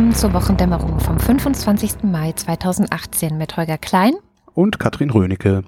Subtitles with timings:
[0.00, 2.04] willkommen zur Wochendämmerung vom 25.
[2.04, 4.14] Mai 2018 mit Holger Klein
[4.54, 5.62] und Katrin Rönecke.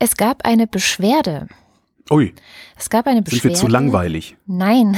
[0.00, 1.46] Es gab eine Beschwerde.
[2.10, 2.34] Ui.
[2.76, 3.42] Es gab eine Beschwerde.
[3.42, 4.36] Sind wir zu langweilig?
[4.46, 4.96] Nein.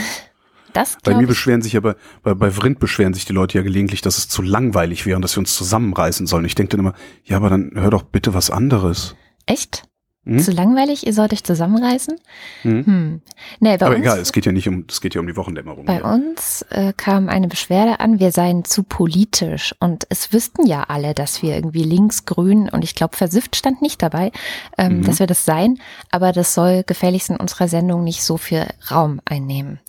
[0.72, 4.00] Das bei mir beschweren sich aber, bei, bei Vrind beschweren sich die Leute ja gelegentlich,
[4.00, 6.47] dass es zu langweilig wäre und dass wir uns zusammenreißen sollen.
[6.47, 6.94] Ich denke dann immer,
[7.24, 9.14] ja, aber dann hör doch bitte was anderes.
[9.44, 9.89] Echt?
[10.30, 10.39] Hm?
[10.39, 11.05] Zu langweilig?
[11.05, 12.15] Ihr sollt euch zusammenreißen?
[12.62, 12.87] Hm.
[12.87, 13.23] Hm.
[13.59, 15.37] Nee, bei Aber uns, egal, es geht ja nicht um, es geht ja um die
[15.37, 15.87] Wochendämmerung.
[15.87, 16.15] Bei ja.
[16.15, 19.75] uns äh, kam eine Beschwerde an, wir seien zu politisch.
[19.80, 23.83] Und es wüssten ja alle, dass wir irgendwie links, grün und ich glaube, versifft stand
[23.83, 24.30] nicht dabei,
[24.79, 25.03] ähm, mhm.
[25.05, 25.80] dass wir das seien.
[26.12, 29.81] Aber das soll gefälligst in unserer Sendung nicht so viel Raum einnehmen.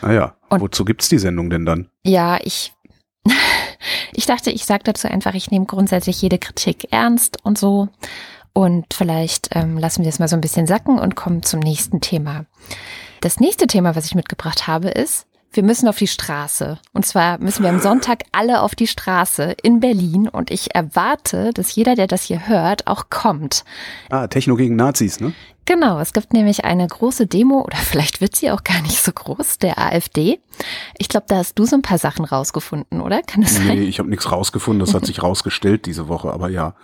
[0.00, 1.88] Ah ja, und wozu gibt's die Sendung denn dann?
[2.04, 2.72] Ja, ich
[4.14, 7.88] ich dachte, ich sage dazu einfach, ich nehme grundsätzlich jede Kritik ernst und so.
[8.52, 12.00] Und vielleicht ähm, lassen wir es mal so ein bisschen sacken und kommen zum nächsten
[12.00, 12.46] Thema.
[13.20, 16.78] Das nächste Thema, was ich mitgebracht habe, ist, wir müssen auf die Straße.
[16.92, 20.28] Und zwar müssen wir am Sonntag alle auf die Straße in Berlin.
[20.28, 23.64] Und ich erwarte, dass jeder, der das hier hört, auch kommt.
[24.10, 25.32] Ah, Techno gegen Nazis, ne?
[25.66, 29.12] Genau, es gibt nämlich eine große Demo, oder vielleicht wird sie auch gar nicht so
[29.12, 30.40] groß, der AfD.
[30.98, 33.22] Ich glaube, da hast du so ein paar Sachen rausgefunden, oder?
[33.22, 33.78] Kann das nee, sein?
[33.78, 36.74] Nee, ich habe nichts rausgefunden, das hat sich rausgestellt diese Woche, aber ja.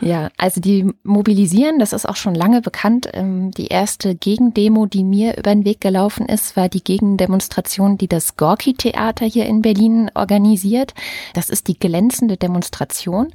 [0.00, 3.08] Ja, also die mobilisieren, das ist auch schon lange bekannt.
[3.12, 8.08] Ähm, die erste Gegendemo, die mir über den Weg gelaufen ist, war die Gegendemonstration, die
[8.08, 10.94] das Gorki-Theater hier in Berlin organisiert.
[11.34, 13.28] Das ist die glänzende Demonstration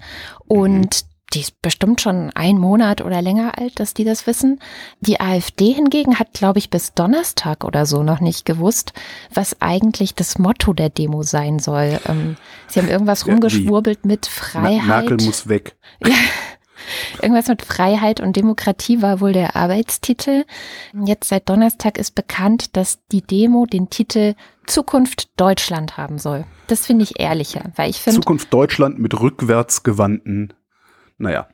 [0.48, 1.16] und mhm.
[1.34, 4.60] Die ist bestimmt schon ein Monat oder länger alt, dass die das wissen.
[5.02, 8.94] Die AfD hingegen hat, glaube ich, bis Donnerstag oder so noch nicht gewusst,
[9.34, 12.00] was eigentlich das Motto der Demo sein soll.
[12.08, 14.88] Ähm, sie haben irgendwas rumgeschwurbelt mit Freiheit.
[14.88, 15.76] Merkel muss weg.
[16.06, 16.14] Ja,
[17.22, 20.46] Irgendwas mit Freiheit und Demokratie war wohl der Arbeitstitel.
[21.06, 24.36] Jetzt seit Donnerstag ist bekannt, dass die Demo den Titel
[24.68, 26.46] Zukunft Deutschland haben soll.
[26.68, 28.20] Das finde ich ehrlicher, weil ich finde.
[28.20, 30.54] Zukunft Deutschland mit rückwärtsgewandten,
[31.18, 31.48] naja.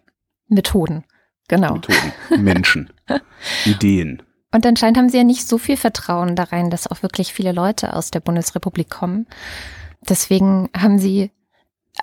[0.48, 1.04] Methoden.
[1.48, 1.74] Genau.
[1.74, 2.14] Methoden.
[2.38, 2.94] Menschen.
[3.66, 4.24] Ideen.
[4.54, 7.52] Und anscheinend haben sie ja nicht so viel Vertrauen da rein, dass auch wirklich viele
[7.52, 9.28] Leute aus der Bundesrepublik kommen.
[10.08, 11.32] Deswegen haben sie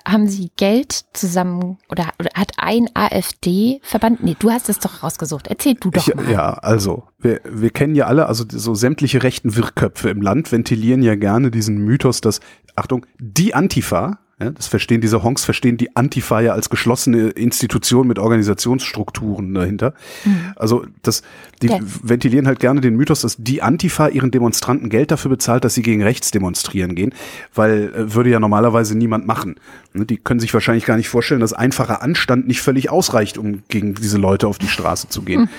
[0.07, 4.23] haben Sie Geld zusammen oder, oder hat ein AfD-Verband?
[4.23, 5.47] Nee, du hast es doch rausgesucht.
[5.47, 6.29] Erzähl du doch ich, mal.
[6.29, 11.01] Ja, also wir, wir kennen ja alle, also so sämtliche rechten Wirrköpfe im Land ventilieren
[11.01, 12.39] ja gerne diesen Mythos, dass,
[12.75, 18.07] Achtung, die Antifa, ja, das verstehen diese Honks, verstehen die Antifa ja als geschlossene Institution
[18.07, 19.93] mit Organisationsstrukturen dahinter.
[20.23, 20.53] Mhm.
[20.55, 21.23] Also das,
[21.61, 21.79] die ja.
[21.81, 25.81] ventilieren halt gerne den Mythos, dass die Antifa ihren Demonstranten Geld dafür bezahlt, dass sie
[25.81, 27.13] gegen rechts demonstrieren gehen,
[27.53, 29.55] weil äh, würde ja normalerweise niemand machen.
[29.93, 33.63] Ne, die können sich wahrscheinlich gar nicht vorstellen, dass einfacher Anstand nicht völlig ausreicht, um
[33.67, 35.41] gegen diese Leute auf die Straße zu gehen.
[35.41, 35.49] Mhm.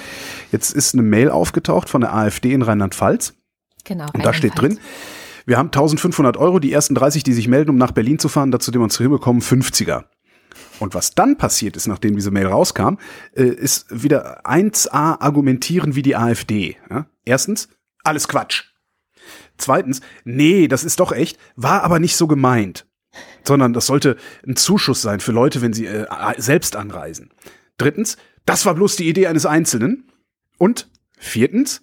[0.52, 3.34] Jetzt ist eine Mail aufgetaucht von der AfD in Rheinland-Pfalz.
[3.84, 4.06] Genau.
[4.12, 4.78] Und da steht drin,
[5.46, 8.50] wir haben 1500 Euro, die ersten 30, die sich melden, um nach Berlin zu fahren,
[8.50, 10.04] dazu demonstrieren, bekommen 50er.
[10.78, 12.96] Und was dann passiert ist, nachdem diese Mail rauskam,
[13.34, 16.76] äh, ist wieder 1a argumentieren wie die AfD.
[17.24, 17.68] Erstens,
[18.02, 18.64] alles Quatsch.
[19.58, 22.86] Zweitens, nee, das ist doch echt, war aber nicht so gemeint.
[23.44, 26.06] Sondern das sollte ein Zuschuss sein für Leute, wenn sie äh,
[26.38, 27.30] selbst anreisen.
[27.76, 30.10] Drittens, das war bloß die Idee eines Einzelnen.
[30.58, 31.82] Und viertens,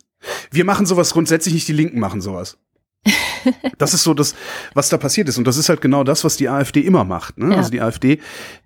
[0.51, 2.57] wir machen sowas grundsätzlich nicht, die Linken machen sowas.
[3.77, 4.35] Das ist so das,
[4.73, 5.37] was da passiert ist.
[5.37, 7.37] Und das ist halt genau das, was die AfD immer macht.
[7.37, 7.51] Ne?
[7.51, 7.57] Ja.
[7.57, 8.19] Also die AfD,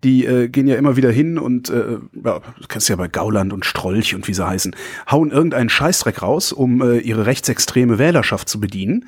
[0.03, 3.53] die äh, gehen ja immer wieder hin und, äh, ja, du kennst ja bei Gauland
[3.53, 4.75] und Strolch und wie sie heißen,
[5.09, 9.06] hauen irgendeinen Scheißdreck raus, um äh, ihre rechtsextreme Wählerschaft zu bedienen.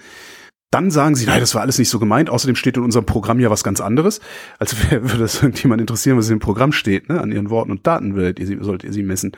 [0.74, 2.32] Dann sagen sie, nein, das war alles nicht so gemeint.
[2.32, 4.22] Außerdem steht in unserem Programm ja was ganz anderes.
[4.58, 7.22] Also würde das irgendjemand interessieren, was in dem Programm steht, ne?
[7.22, 9.34] An ihren Worten und Daten würdet ihr sie, solltet ihr sie messen.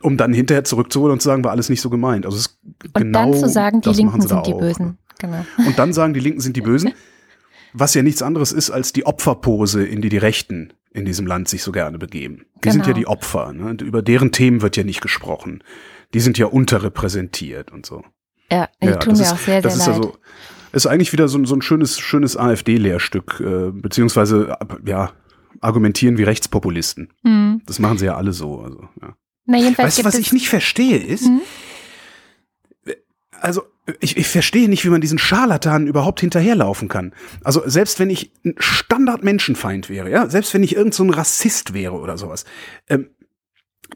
[0.00, 2.26] Um dann hinterher zurückzuholen und zu sagen, war alles nicht so gemeint.
[2.26, 4.98] Also es ist und genau dann zu sagen, die Linken sind die Bösen.
[5.20, 5.44] Genau.
[5.58, 6.92] Und dann sagen, die Linken sind die Bösen,
[7.72, 11.48] was ja nichts anderes ist als die Opferpose, in die die Rechten in diesem Land
[11.48, 12.46] sich so gerne begeben.
[12.56, 12.72] Die genau.
[12.72, 12.98] sind ja genau.
[12.98, 13.66] die Opfer, ne?
[13.66, 15.62] Und über deren Themen wird ja nicht gesprochen.
[16.12, 18.04] Die sind ja unterrepräsentiert und so.
[18.50, 19.96] Ja, die ja, tun mir ist, auch sehr, das sehr ist leid.
[19.96, 20.18] Also,
[20.72, 25.12] ist eigentlich wieder so, so ein schönes, schönes AfD-Lehrstück, äh, beziehungsweise, ja,
[25.60, 27.12] argumentieren wie Rechtspopulisten.
[27.22, 27.62] Mhm.
[27.66, 28.60] Das machen sie ja alle so.
[28.60, 29.14] Also, ja.
[29.46, 31.40] Na, jedenfalls weißt du, was ich nicht verstehe, ist, mhm.
[33.40, 33.62] also
[34.00, 37.12] ich, ich verstehe nicht, wie man diesen Scharlatanen überhaupt hinterherlaufen kann.
[37.42, 41.74] Also selbst wenn ich ein Standard-Menschenfeind wäre, ja, selbst wenn ich irgend so ein Rassist
[41.74, 42.44] wäre oder sowas,
[42.88, 43.10] ähm,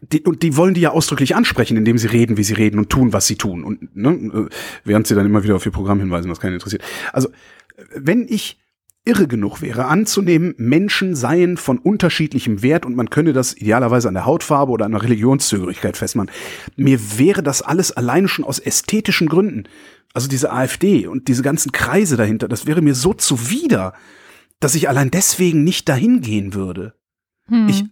[0.01, 2.91] die, und die wollen die ja ausdrücklich ansprechen, indem sie reden, wie sie reden und
[2.91, 3.65] tun, was sie tun.
[3.65, 4.49] Und ne, äh,
[4.85, 6.83] während sie dann immer wieder auf ihr Programm hinweisen, was keinen interessiert.
[7.13, 7.29] Also,
[7.95, 8.59] wenn ich
[9.07, 14.15] irre genug wäre, anzunehmen, Menschen seien von unterschiedlichem Wert und man könne das idealerweise an
[14.15, 16.31] der Hautfarbe oder an der Religionszugehörigkeit festmachen.
[16.77, 19.65] Mir wäre das alles alleine schon aus ästhetischen Gründen.
[20.15, 23.95] Also diese AfD und diese ganzen Kreise dahinter, das wäre mir so zuwider.
[24.61, 26.95] dass ich allein deswegen nicht dahin gehen würde.
[27.49, 27.69] Hm.
[27.69, 27.85] Ich,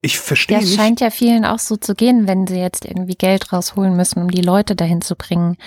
[0.00, 0.78] ich verstehe ja, nicht.
[0.78, 4.22] Das scheint ja vielen auch so zu gehen, wenn sie jetzt irgendwie Geld rausholen müssen,
[4.22, 5.58] um die Leute dahin zu bringen.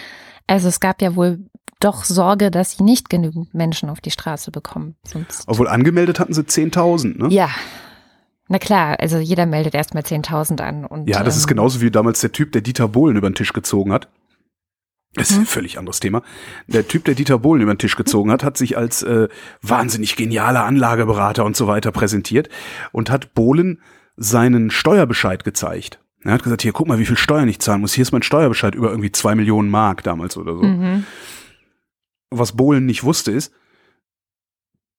[0.47, 1.45] Also es gab ja wohl
[1.83, 4.95] doch Sorge, dass sie nicht genügend Menschen auf die Straße bekommen.
[5.03, 7.33] Sonst Obwohl angemeldet hatten sie 10.000, ne?
[7.33, 7.49] Ja.
[8.47, 10.85] Na klar, also jeder meldet erstmal 10.000 an.
[10.85, 13.35] Und, ja, das ähm, ist genauso wie damals der Typ, der Dieter Bohlen über den
[13.35, 14.09] Tisch gezogen hat.
[15.15, 15.47] Das ist ein hm?
[15.47, 16.23] völlig anderes Thema.
[16.67, 19.27] Der Typ, der Dieter Bohlen über den Tisch gezogen hat, hat sich als äh,
[19.61, 22.49] wahnsinnig genialer Anlageberater und so weiter präsentiert
[22.91, 23.79] und hat Bohlen
[24.17, 25.99] seinen Steuerbescheid gezeigt.
[26.23, 27.93] Er hat gesagt, hier, guck mal, wie viel Steuern ich zahlen muss.
[27.93, 30.63] Hier ist mein Steuerbescheid über irgendwie zwei Millionen Mark damals oder so.
[30.63, 31.05] Mhm.
[32.37, 33.53] Was Bohlen nicht wusste ist,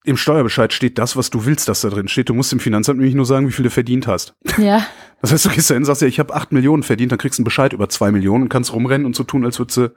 [0.05, 2.29] im Steuerbescheid steht das, was du willst, dass da drin steht.
[2.29, 4.35] Du musst dem Finanzamt nämlich nur sagen, wie viel du verdient hast.
[4.57, 4.85] Ja.
[5.21, 7.41] Das heißt, du gehst dahin sagst ja, ich habe acht Millionen verdient, dann kriegst du
[7.41, 9.93] einen Bescheid über zwei Millionen und kannst rumrennen und so tun, als würdest du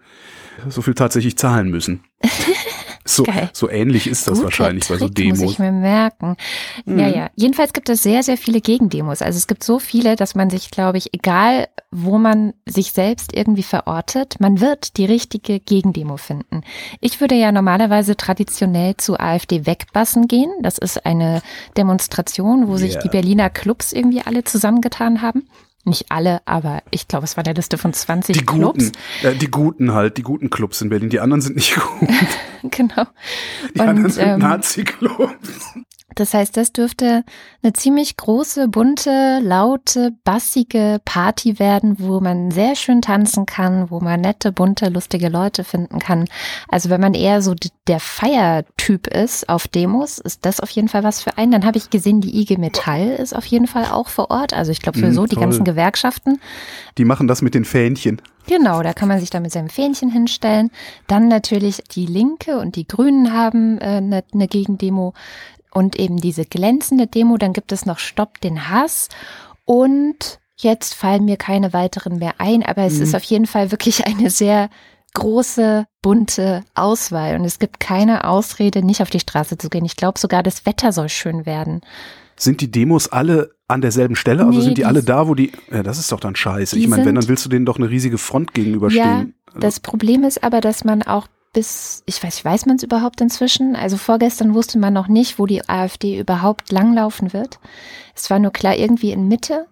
[0.68, 2.04] so viel tatsächlich zahlen müssen.
[3.08, 3.24] So,
[3.54, 5.40] so ähnlich ist das Guter wahrscheinlich Trick, bei so Demos.
[5.40, 6.36] Muss ich mir merken.
[6.84, 6.98] Mhm.
[6.98, 7.30] Ja, ja.
[7.36, 9.22] Jedenfalls gibt es sehr, sehr viele Gegendemos.
[9.22, 13.34] Also es gibt so viele, dass man sich, glaube ich, egal wo man sich selbst
[13.34, 16.62] irgendwie verortet, man wird die richtige Gegendemo finden.
[17.00, 20.50] Ich würde ja normalerweise traditionell zu AfD wegbassen gehen.
[20.60, 21.40] Das ist eine
[21.78, 22.78] Demonstration, wo yeah.
[22.78, 25.48] sich die Berliner Clubs irgendwie alle zusammengetan haben.
[25.88, 28.92] Nicht alle, aber ich glaube, es war der Liste von 20 die Clubs.
[28.92, 31.10] Guten, äh, die guten halt, die guten Clubs in Berlin.
[31.10, 32.08] Die anderen sind nicht gut.
[32.70, 33.04] genau.
[33.74, 35.74] Die Und, anderen sind ähm, Nazi-Clubs.
[36.18, 37.22] Das heißt, das dürfte
[37.62, 44.00] eine ziemlich große, bunte, laute, bassige Party werden, wo man sehr schön tanzen kann, wo
[44.00, 46.24] man nette, bunte, lustige Leute finden kann.
[46.66, 47.54] Also wenn man eher so
[47.86, 51.52] der Feiertyp ist auf Demos, ist das auf jeden Fall was für einen.
[51.52, 54.52] Dann habe ich gesehen, die IG Metall ist auf jeden Fall auch vor Ort.
[54.52, 56.40] Also ich glaube sowieso mm, die ganzen Gewerkschaften.
[56.98, 58.20] Die machen das mit den Fähnchen.
[58.48, 60.70] Genau, da kann man sich da mit seinem Fähnchen hinstellen.
[61.06, 65.12] Dann natürlich die Linke und die Grünen haben äh, eine, eine Gegendemo
[65.72, 67.36] und eben diese glänzende Demo.
[67.36, 69.08] Dann gibt es noch Stopp den Hass
[69.64, 73.02] und jetzt fallen mir keine weiteren mehr ein, aber es mhm.
[73.02, 74.70] ist auf jeden Fall wirklich eine sehr
[75.14, 79.84] große, bunte Auswahl und es gibt keine Ausrede, nicht auf die Straße zu gehen.
[79.84, 81.80] Ich glaube sogar, das Wetter soll schön werden.
[82.36, 84.44] Sind die Demos alle an derselben Stelle?
[84.44, 85.50] Also nee, sind die, die alle da, wo die.
[85.72, 86.78] Ja, das ist doch dann scheiße.
[86.78, 89.34] Ich meine, wenn, dann willst du denen doch eine riesige Front gegenüberstehen.
[89.54, 91.26] Ja, das Problem ist aber, dass man auch
[91.58, 93.74] bis, ich weiß, weiß man es überhaupt inzwischen?
[93.74, 97.58] Also vorgestern wusste man noch nicht, wo die AfD überhaupt langlaufen wird.
[98.14, 99.66] Es war nur klar irgendwie in Mitte.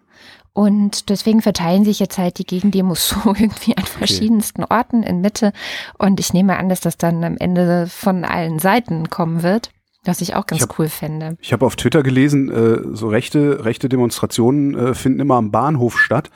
[0.52, 4.74] Und deswegen verteilen sich jetzt halt die Gegendemos so irgendwie an verschiedensten okay.
[4.74, 5.52] Orten in Mitte.
[5.96, 9.70] Und ich nehme an, dass das dann am Ende von allen Seiten kommen wird.
[10.04, 11.36] Was ich auch ganz ich hab, cool fände.
[11.40, 16.00] Ich habe auf Twitter gelesen, äh, so rechte, rechte Demonstrationen äh, finden immer am Bahnhof
[16.00, 16.30] statt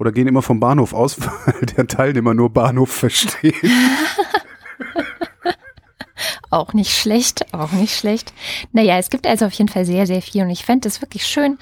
[0.00, 3.54] oder gehen immer vom Bahnhof aus, weil der Teilnehmer nur Bahnhof versteht.
[6.50, 8.32] auch nicht schlecht, auch nicht schlecht.
[8.72, 11.26] Naja, es gibt also auf jeden Fall sehr, sehr viel und ich fände es wirklich
[11.26, 11.58] schön,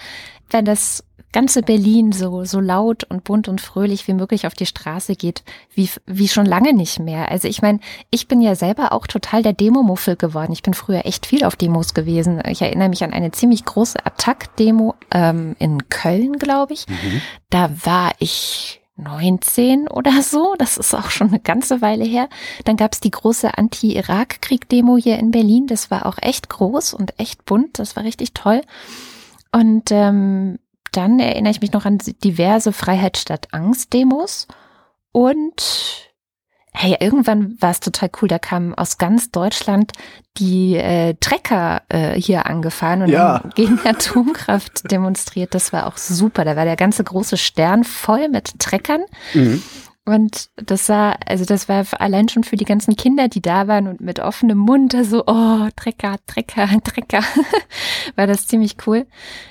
[0.51, 4.67] wenn das ganze Berlin so, so laut und bunt und fröhlich wie möglich auf die
[4.67, 5.43] Straße geht,
[5.75, 7.29] wie, wie schon lange nicht mehr.
[7.29, 7.81] Also ich meine,
[8.11, 10.53] ich bin ja selber auch total der Demomuffel geworden.
[10.53, 12.41] Ich bin früher echt viel auf Demos gewesen.
[12.49, 16.87] Ich erinnere mich an eine ziemlich große Attack-Demo ähm, in Köln, glaube ich.
[16.89, 17.21] Mhm.
[17.51, 22.29] Da war ich 19 oder so, das ist auch schon eine ganze Weile her.
[22.65, 25.67] Dann gab es die große Anti-Irak-Krieg-Demo hier in Berlin.
[25.67, 27.79] Das war auch echt groß und echt bunt.
[27.79, 28.60] Das war richtig toll.
[29.53, 30.58] Und ähm,
[30.93, 34.46] dann erinnere ich mich noch an diverse Freiheit statt Angst-Demos.
[35.10, 36.14] Und
[36.77, 38.29] hey, irgendwann war es total cool.
[38.29, 39.93] Da kamen aus ganz Deutschland
[40.37, 43.43] die äh, Trecker äh, hier angefahren und ja.
[43.55, 45.55] gegen Atomkraft demonstriert.
[45.55, 46.45] Das war auch super.
[46.45, 49.05] Da war der ganze große Stern voll mit Treckern.
[49.33, 49.63] Mhm.
[50.06, 53.89] Und das sah, also das war allein schon für die ganzen Kinder, die da waren
[53.89, 57.23] und mit offenem Mund so, oh, Trecker, Trecker, Trecker,
[58.15, 59.06] war das ziemlich cool.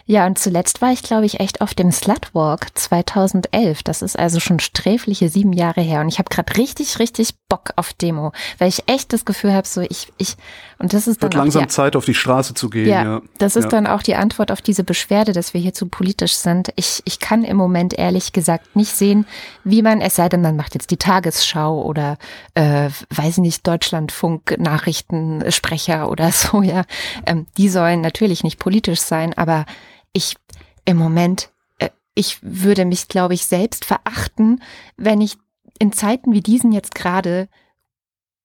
[0.05, 3.81] Ja, und zuletzt war ich, glaube ich, echt auf dem Slutwalk 2011.
[3.81, 6.01] Das ist also schon sträfliche sieben Jahre her.
[6.01, 9.67] Und ich habe gerade richtig, richtig Bock auf Demo, weil ich echt das Gefühl habe,
[9.67, 10.35] so ich, ich,
[10.83, 12.89] und das ist dann Wird langsam die, Zeit, auf die Straße zu gehen.
[12.89, 13.21] Ja, ja.
[13.37, 13.69] das ist ja.
[13.69, 16.73] dann auch die Antwort auf diese Beschwerde, dass wir hier zu politisch sind.
[16.75, 19.25] Ich, ich kann im Moment ehrlich gesagt nicht sehen,
[19.63, 22.17] wie man, es sei denn, man macht jetzt die Tagesschau oder
[22.53, 26.83] äh, weiß nicht, Deutschlandfunk Nachrichtensprecher oder so, ja.
[27.25, 29.65] Ähm, die sollen natürlich nicht politisch sein, aber
[30.11, 30.35] ich
[30.83, 31.49] im Moment,
[31.79, 34.61] äh, ich würde mich, glaube ich, selbst verachten,
[34.97, 35.37] wenn ich
[35.79, 37.47] in Zeiten wie diesen jetzt gerade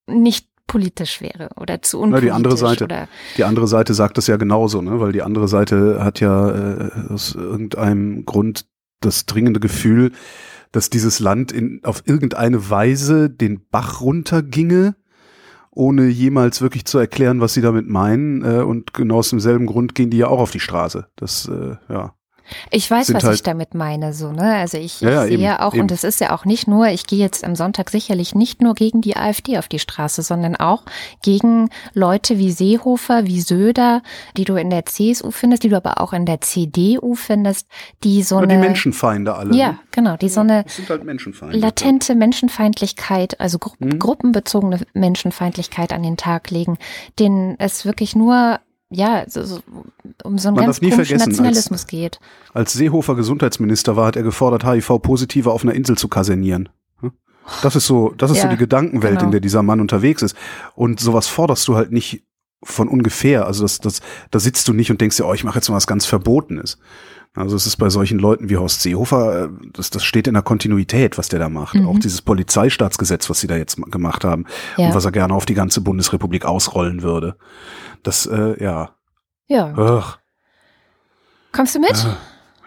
[0.07, 2.29] nicht politisch wäre oder zu unpolitisch.
[2.29, 5.01] Na, die andere Seite, oder die andere Seite sagt das ja genauso, ne?
[5.01, 8.67] weil die andere Seite hat ja äh, aus irgendeinem Grund
[9.01, 10.13] das dringende Gefühl,
[10.71, 14.95] dass dieses Land in, auf irgendeine Weise den Bach runterginge
[15.79, 18.45] ohne jemals wirklich zu erklären, was sie damit meinen.
[18.45, 21.07] Äh, und genau aus demselben Grund gehen die ja auch auf die Straße.
[21.15, 22.15] Das, äh, ja.
[22.71, 24.55] Ich weiß, was halt ich damit meine, so, ne?
[24.57, 25.83] Also ich, Ja, ja, sehe eben, auch, eben.
[25.83, 28.75] und es ist ja auch nicht nur, ich gehe jetzt am Sonntag sicherlich nicht nur
[28.75, 30.85] gegen die AfD auf die Straße, sondern auch
[31.23, 34.03] gegen Leute wie Seehofer, wie Söder,
[34.37, 37.67] die du in der CSU findest, die du aber auch in der CDU findest,
[38.05, 38.49] die so eine.
[38.49, 39.55] die Menschenfeinde alle.
[39.57, 39.79] Ja, ne?
[39.91, 41.59] genau, die so eine halt Menschenfeinde.
[41.59, 43.99] latente Menschenfeindlichkeit, also gru Mhm.
[43.99, 46.79] gruppenbezogene Menschenfeindlichkeit an den Tag legen,
[47.19, 48.59] denen es wirklich nur
[48.91, 49.61] ja, so, so,
[50.25, 52.21] um so einen Man ganz komischen vergessen, als- Nationalismus geht.
[52.55, 56.69] Als Seehofer Gesundheitsminister war, hat er gefordert, HIV-Positive auf einer Insel zu kasernieren.
[57.01, 57.13] Hm?
[57.63, 59.27] Das ist so, das ist so Ja, die Gedankenwelt, genau.
[59.27, 60.37] in der dieser Mann unterwegs ist.
[60.75, 62.25] Und sowas forderst du halt nicht
[62.65, 63.47] von ungefähr.
[63.47, 65.77] Also das, das, da sitzt du nicht und denkst dir, oh, ich mache jetzt mal
[65.77, 66.79] was ganz Verbotenes.
[67.35, 70.43] Also es ist bei solchen Leuten wie Horst Seehofer, äh, das, das steht in der
[70.43, 71.75] Kontinuität, was der da macht.
[71.77, 71.87] Mhm.
[71.87, 74.45] Auch dieses Polizeistaatsgesetz, was sie da jetzt ma- gemacht haben
[74.77, 74.89] Ja.
[74.89, 77.37] und was er gerne auf die ganze Bundesrepublik ausrollen würde.
[78.03, 78.91] Das, äh, ja.
[79.47, 79.73] Ja.
[79.77, 80.05] Ugh.
[81.53, 82.07] Kommst du mit?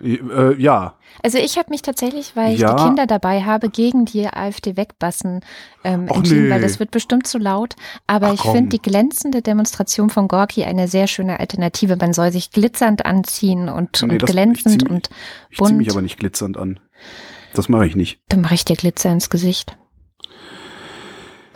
[0.03, 2.75] Äh, ja, Also ich habe mich tatsächlich, weil ich Ja.
[2.75, 5.41] die Kinder dabei habe, gegen die AfD wegbassen
[5.83, 6.49] ähm, Och, entschieden, nee.
[6.49, 7.75] weil das wird bestimmt zu laut.
[8.07, 11.95] Aber Ach, ich finde die glänzende Demonstration von Gorki eine sehr schöne Alternative.
[11.97, 15.09] Man soll sich glitzernd anziehen und, Nee, und das- ich glänzend zieh mich- und
[15.49, 15.91] ich ziehe mich bunt.
[15.95, 16.79] aber nicht glitzernd an.
[17.53, 18.19] Das mache ich nicht.
[18.29, 19.77] Dann mache ich dir Glitzer ins Gesicht.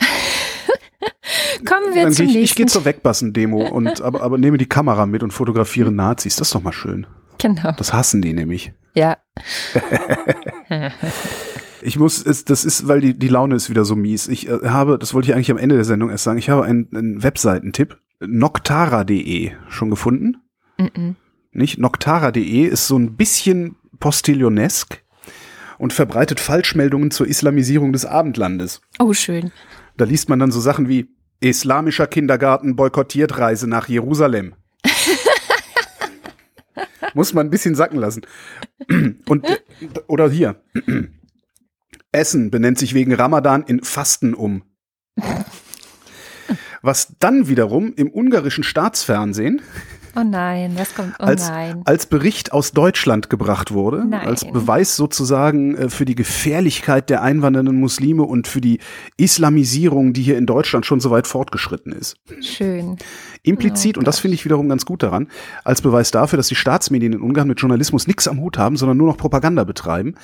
[1.64, 2.56] Kommen wir Dann zum ich, ich nächsten.
[2.56, 6.36] gehe zur Wegbassen-Demo und aber, aber nehme die Kamera mit und fotografiere Nazis.
[6.36, 7.06] Das ist doch mal schön.
[7.54, 7.72] Genau.
[7.72, 8.72] Das hassen die nämlich.
[8.94, 9.18] Ja.
[11.82, 14.26] Ich muss, es, das ist, weil die, die Laune ist wieder so mies.
[14.26, 16.64] Ich äh, habe, das wollte ich eigentlich am Ende der Sendung erst sagen, ich habe
[16.64, 17.96] einen, einen Webseitentipp.
[18.18, 20.38] Noctara.de schon gefunden.
[20.78, 21.14] Mhm.
[21.52, 21.78] Nicht?
[21.78, 25.04] Noctara.de ist so ein bisschen postillionesk
[25.78, 28.80] und verbreitet Falschmeldungen zur Islamisierung des Abendlandes.
[28.98, 29.52] Oh, schön.
[29.96, 31.08] Da liest man dann so Sachen wie
[31.40, 34.54] Islamischer Kindergarten boykottiert Reise nach Jerusalem.
[37.16, 38.26] Muss man ein bisschen sacken lassen.
[39.26, 39.56] Und äh,
[40.06, 40.62] oder hier.
[42.12, 44.64] Essen benennt sich wegen Ramadan in Fasten um.
[46.82, 49.62] Was dann wiederum im ungarischen Staatsfernsehen
[50.18, 51.14] Oh nein, was kommt?
[51.18, 51.82] Oh als, nein.
[51.84, 54.26] als Bericht aus Deutschland gebracht wurde, Nein.
[54.26, 58.80] als Beweis sozusagen äh, für die Gefährlichkeit der einwandernden Muslime und für die
[59.18, 62.16] Islamisierung, die hier in Deutschland schon so weit fortgeschritten ist.
[62.40, 62.96] Schön.
[63.42, 65.28] Implizit, Oh und das finde ich wiederum ganz gut daran,
[65.64, 68.96] als Beweis dafür, dass die Staatsmedien in Ungarn mit Journalismus nichts am Hut haben, sondern
[68.96, 70.14] nur noch Propaganda betreiben,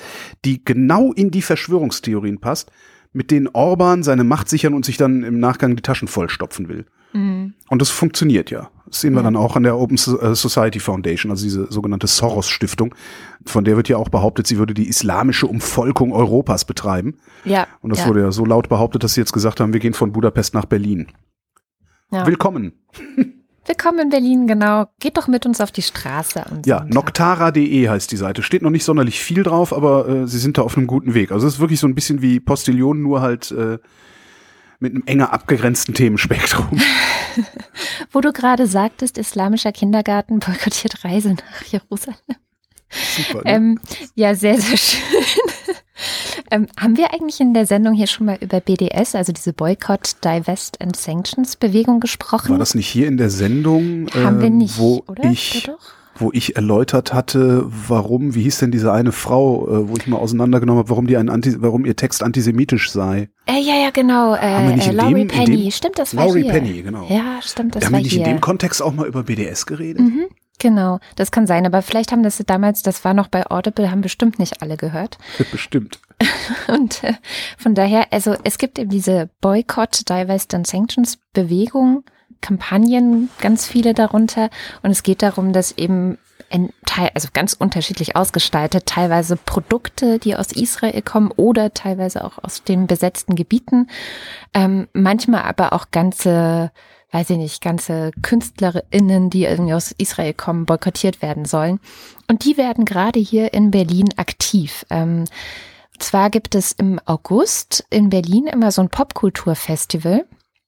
[0.43, 2.71] die genau in die Verschwörungstheorien passt,
[3.13, 6.85] mit denen Orban seine Macht sichern und sich dann im Nachgang die Taschen vollstopfen will.
[7.13, 7.53] Mhm.
[7.69, 8.69] Und das funktioniert ja.
[8.87, 12.93] Das sehen wir dann auch an der Open äh, Society Foundation, also diese sogenannte Soros-Stiftung.
[13.45, 17.17] Von der wird ja auch behauptet, sie würde die islamische Umvolkung Europas betreiben.
[17.45, 17.67] Ja.
[17.81, 18.07] Und das ja.
[18.07, 20.65] wurde ja so laut behauptet, dass sie jetzt gesagt haben, wir gehen von Budapest nach
[20.65, 21.07] Berlin.
[22.11, 22.25] ja.
[22.27, 22.73] Willkommen.
[23.65, 24.87] Willkommen in Berlin, genau.
[24.99, 26.43] Geht doch mit uns auf die Straße.
[26.65, 28.43] Ja, noctara.de heißt die Seite.
[28.43, 31.31] Steht noch nicht sonderlich viel drauf, aber äh, sie sind da auf einem guten Weg.
[31.31, 33.77] Also es ist wirklich so ein bisschen wie Postillon, nur halt äh,
[34.79, 36.81] mit einem enger abgegrenzten Themenspektrum.
[38.11, 42.17] Wo du gerade sagtest, islamischer Kindergarten boykottiert Reise nach Jerusalem.
[42.89, 43.39] Super.
[43.39, 43.43] Ne?
[43.45, 43.79] Ähm,
[44.15, 45.01] ja, sehr, sehr schön.
[46.53, 50.15] Ähm, haben wir eigentlich in der Sendung hier schon mal über BDS, also diese Boycott,
[50.23, 52.51] Divest and Sanctions Bewegung gesprochen?
[52.51, 55.29] War das nicht hier in der Sendung, haben wir ähm, nicht, wo oder?
[55.29, 55.69] ich
[56.15, 60.17] wo ich erläutert hatte, warum, wie hieß denn diese eine Frau, äh, wo ich mal
[60.17, 63.29] auseinandergenommen habe, warum die ein Anti, warum ihr Text antisemitisch sei.
[63.47, 64.37] Äh, ja, ja, genau.
[64.37, 65.63] Haben wir Äh, nicht äh, in Laurie dem- in Penny.
[65.63, 66.51] dem- stimmt, das war Laurie hier.
[66.51, 67.07] Penny, genau.
[67.09, 70.01] Ja, stimmt, das haben war wir nicht in dem Kontext auch mal über BDS geredet?
[70.03, 70.25] Mhm,
[70.59, 71.65] genau, das kann sein.
[71.65, 75.17] Aber vielleicht haben das damals, das war noch bei Audible, haben bestimmt nicht alle gehört.
[75.51, 75.99] Bestimmt.
[76.67, 77.13] Und äh,
[77.57, 82.03] von daher, also es gibt eben diese Boycott, Divest and Sanctions Bewegung,
[82.41, 84.49] Kampagnen, ganz viele darunter.
[84.81, 86.17] Und es geht darum, dass eben
[86.53, 92.37] ein Teil, also ganz unterschiedlich ausgestaltet, teilweise Produkte, die aus Israel kommen oder teilweise auch
[92.43, 93.87] aus den besetzten Gebieten,
[94.53, 96.71] ähm, manchmal aber auch ganze,
[97.11, 101.79] weiß ich nicht, ganze KünstlerInnen, die irgendwie aus Israel kommen, boykottiert werden sollen.
[102.29, 104.85] Und die werden gerade hier in Berlin aktiv.
[104.91, 105.25] Ähm,
[106.03, 110.25] zwar gibt es im August in Berlin immer so ein Popkulturfestival.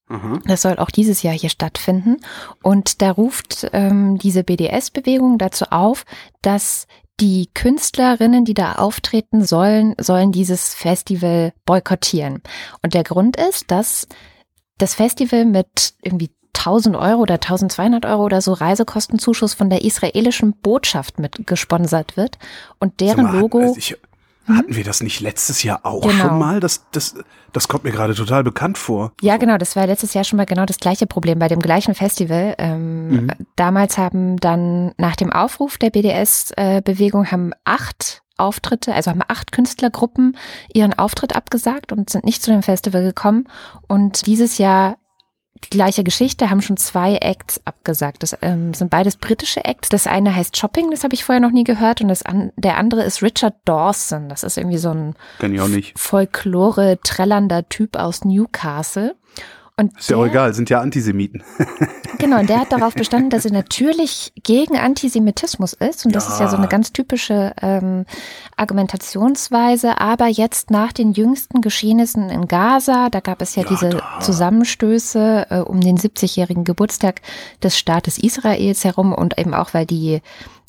[0.07, 0.39] Aha.
[0.45, 2.17] Das soll auch dieses Jahr hier stattfinden.
[2.61, 6.05] Und da ruft ähm, diese BDS-Bewegung dazu auf,
[6.41, 6.87] dass
[7.19, 12.41] die Künstlerinnen, die da auftreten sollen, sollen dieses Festival boykottieren.
[12.81, 14.07] Und der Grund ist, dass
[14.77, 20.53] das Festival mit irgendwie 1000 Euro oder 1200 Euro oder so Reisekostenzuschuss von der israelischen
[20.53, 22.37] Botschaft mit gesponsert wird
[22.79, 23.97] und deren mal, Logo also ich?
[24.47, 26.27] Hatten wir das nicht letztes Jahr auch genau.
[26.27, 26.59] schon mal?
[26.59, 27.15] Das, das,
[27.51, 29.11] das kommt mir gerade total bekannt vor.
[29.21, 29.57] Ja, genau.
[29.57, 32.55] Das war letztes Jahr schon mal genau das gleiche Problem bei dem gleichen Festival.
[32.57, 33.31] Ähm, mhm.
[33.55, 40.37] Damals haben dann nach dem Aufruf der BDS-Bewegung haben acht Auftritte, also haben acht Künstlergruppen
[40.73, 43.47] ihren Auftritt abgesagt und sind nicht zu dem Festival gekommen.
[43.87, 44.97] Und dieses Jahr
[45.65, 48.23] die gleiche Geschichte, haben schon zwei Acts abgesagt.
[48.23, 49.89] Das ähm, sind beides britische Acts.
[49.89, 52.01] Das eine heißt Shopping, das habe ich vorher noch nie gehört.
[52.01, 54.29] Und das an, der andere ist Richard Dawson.
[54.29, 55.15] Das ist irgendwie so ein
[55.95, 59.15] Folklore-trällernder Typ aus Newcastle.
[59.77, 61.43] Und ist der, ja auch egal, sind ja Antisemiten.
[62.17, 66.05] genau, und der hat darauf bestanden, dass er natürlich gegen Antisemitismus ist.
[66.05, 66.33] Und das ja.
[66.33, 68.05] ist ja so eine ganz typische ähm,
[68.55, 69.99] Argumentationsweise.
[69.99, 74.19] Aber jetzt nach den jüngsten Geschehnissen in Gaza, da gab es ja, ja diese da.
[74.21, 77.21] Zusammenstöße äh, um den 70-jährigen Geburtstag
[77.61, 80.21] des Staates Israels herum und eben auch, weil die,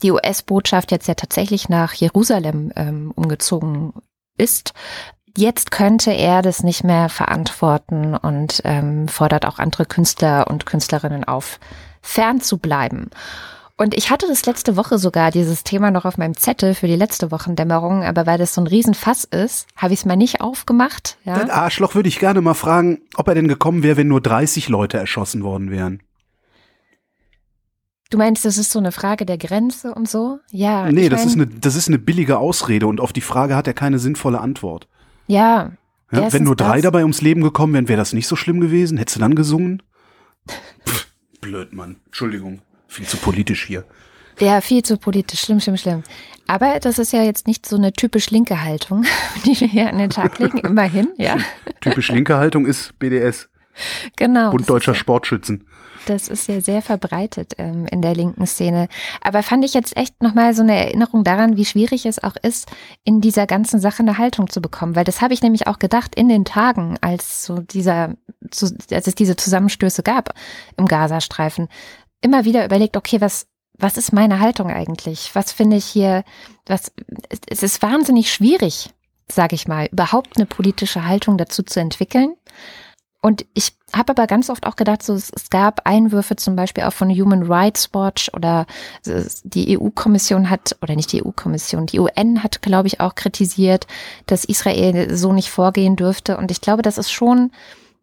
[0.02, 3.92] die US-Botschaft jetzt ja tatsächlich nach Jerusalem ähm, umgezogen
[4.36, 4.74] ist,
[5.36, 11.24] jetzt könnte er das nicht mehr verantworten und ähm, fordert auch andere Künstler und Künstlerinnen
[11.24, 11.58] auf,
[12.02, 13.10] fern zu bleiben.
[13.78, 16.96] Und ich hatte das letzte Woche sogar, dieses Thema noch auf meinem Zettel für die
[16.96, 21.18] letzte Wochendämmerung, aber weil das so ein Riesenfass ist, habe ich es mal nicht aufgemacht.
[21.24, 21.38] Ja.
[21.38, 24.70] Den Arschloch würde ich gerne mal fragen, ob er denn gekommen wäre, wenn nur 30
[24.70, 26.00] Leute erschossen worden wären.
[28.08, 30.38] Du meinst, das ist so eine Frage der Grenze und so?
[30.50, 30.90] Ja.
[30.90, 33.66] Nee, das, mein, ist eine, das ist eine billige Ausrede und auf die Frage hat
[33.66, 34.88] er keine sinnvolle Antwort.
[35.26, 35.72] Ja.
[36.10, 38.98] ja wenn nur drei dabei ums Leben gekommen wären, wäre das nicht so schlimm gewesen?
[38.98, 39.82] Hättest du dann gesungen?
[40.86, 41.08] Pff,
[41.40, 41.96] blöd, Mann.
[42.06, 42.62] Entschuldigung.
[42.88, 43.84] Viel zu politisch hier.
[44.38, 45.40] Ja, viel zu politisch.
[45.40, 46.02] Schlimm, schlimm, schlimm.
[46.46, 49.04] Aber das ist ja jetzt nicht so eine typisch linke Haltung,
[49.44, 50.58] die wir hier an den Tag legen.
[50.58, 51.36] Immerhin, ja.
[51.80, 53.48] Typisch linke Haltung ist BDS.
[54.16, 54.50] Genau.
[54.50, 55.66] Bund Deutscher Sportschützen.
[56.06, 58.88] Das ist ja sehr verbreitet ähm, in der linken Szene.
[59.20, 62.70] Aber fand ich jetzt echt nochmal so eine Erinnerung daran, wie schwierig es auch ist,
[63.04, 64.94] in dieser ganzen Sache eine Haltung zu bekommen.
[64.94, 69.14] Weil das habe ich nämlich auch gedacht in den Tagen, als so dieser, als es
[69.16, 70.32] diese Zusammenstöße gab
[70.76, 71.68] im Gazastreifen.
[72.20, 75.34] Immer wieder überlegt, okay, was, was ist meine Haltung eigentlich?
[75.34, 76.22] Was finde ich hier,
[76.66, 76.92] was,
[77.48, 78.90] es ist wahnsinnig schwierig,
[79.28, 82.36] sage ich mal, überhaupt eine politische Haltung dazu zu entwickeln.
[83.26, 86.84] Und ich habe aber ganz oft auch gedacht, so, es, es gab Einwürfe zum Beispiel
[86.84, 88.66] auch von Human Rights Watch oder
[89.42, 93.88] die EU-Kommission hat, oder nicht die EU-Kommission, die UN hat, glaube ich, auch kritisiert,
[94.26, 96.36] dass Israel so nicht vorgehen dürfte.
[96.36, 97.50] Und ich glaube, dass es schon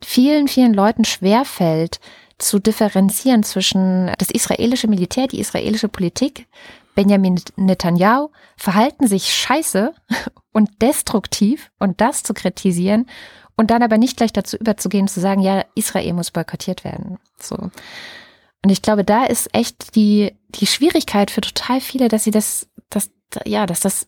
[0.03, 2.01] vielen, vielen Leuten schwerfällt,
[2.37, 6.47] zu differenzieren zwischen das israelische Militär, die israelische Politik,
[6.95, 9.93] Benjamin Netanyahu verhalten sich scheiße
[10.51, 13.05] und destruktiv und das zu kritisieren
[13.55, 17.17] und dann aber nicht gleich dazu überzugehen, zu sagen, ja, Israel muss boykottiert werden.
[17.39, 17.55] So.
[17.55, 22.67] Und ich glaube, da ist echt die, die Schwierigkeit für total viele, dass sie das,
[22.89, 23.11] das,
[23.45, 24.07] ja, dass das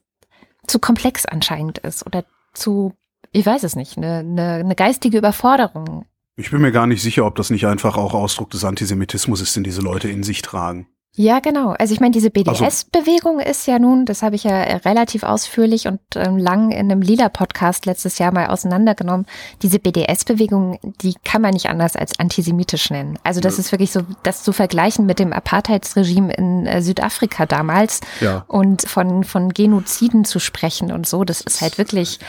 [0.67, 2.93] zu komplex anscheinend ist oder zu,
[3.31, 6.05] ich weiß es nicht, eine, eine, eine geistige Überforderung.
[6.37, 9.55] Ich bin mir gar nicht sicher, ob das nicht einfach auch Ausdruck des Antisemitismus ist,
[9.55, 10.87] den diese Leute in sich tragen.
[11.17, 11.71] Ja, genau.
[11.79, 15.87] Also ich meine, diese BDS-Bewegung also, ist ja nun, das habe ich ja relativ ausführlich
[15.87, 19.25] und ähm, lang in einem Lila-Podcast letztes Jahr mal auseinandergenommen.
[19.61, 23.17] Diese BDS-Bewegung, die kann man nicht anders als antisemitisch nennen.
[23.23, 23.61] Also das ja.
[23.61, 28.43] ist wirklich so, das zu vergleichen mit dem Apartheidsregime in äh, Südafrika damals ja.
[28.49, 32.19] und von, von Genoziden zu sprechen und so, das ist halt wirklich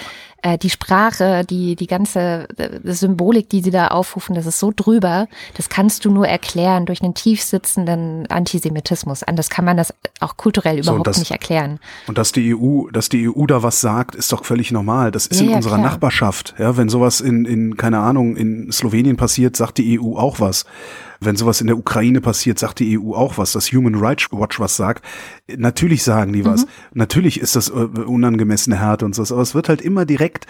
[0.43, 4.73] äh, die Sprache, die, die ganze äh, Symbolik, die sie da aufrufen, das ist so
[4.75, 9.23] drüber, das kannst du nur erklären durch einen tief sitzenden Antisemitismus.
[9.23, 11.79] Anders kann man das auch kulturell überhaupt so, das, nicht erklären.
[12.07, 15.11] Und dass die EU, dass die EU da was sagt, ist doch völlig normal.
[15.11, 15.91] Das ist ja, in ja, unserer klar.
[15.91, 16.55] Nachbarschaft.
[16.59, 20.65] Ja, wenn sowas in, in, keine Ahnung, in Slowenien passiert, sagt die EU auch was.
[21.21, 24.61] Wenn sowas in der Ukraine passiert, sagt die EU auch was, dass Human Rights Watch
[24.61, 25.05] was sagt.
[25.57, 26.65] Natürlich sagen die was.
[26.65, 26.71] Mhm.
[26.95, 30.47] Natürlich ist das äh, unangemessene Härte und so, aber es wird halt immer direkt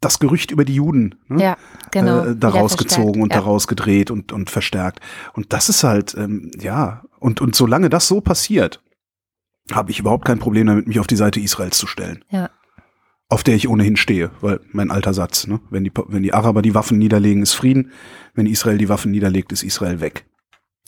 [0.00, 1.42] das Gerücht über die Juden ne?
[1.42, 1.56] ja,
[1.90, 2.24] genau.
[2.24, 3.40] äh, daraus gezogen und ja.
[3.40, 5.00] daraus gedreht und, und verstärkt.
[5.32, 8.80] Und das ist halt, ähm, ja, und, und solange das so passiert,
[9.72, 12.24] habe ich überhaupt kein Problem damit, mich auf die Seite Israels zu stellen.
[12.30, 12.50] Ja.
[13.30, 15.60] Auf der ich ohnehin stehe, weil mein alter Satz, ne?
[15.68, 17.92] wenn, die, wenn die Araber die Waffen niederlegen, ist Frieden.
[18.34, 20.24] Wenn Israel die Waffen niederlegt, ist Israel weg.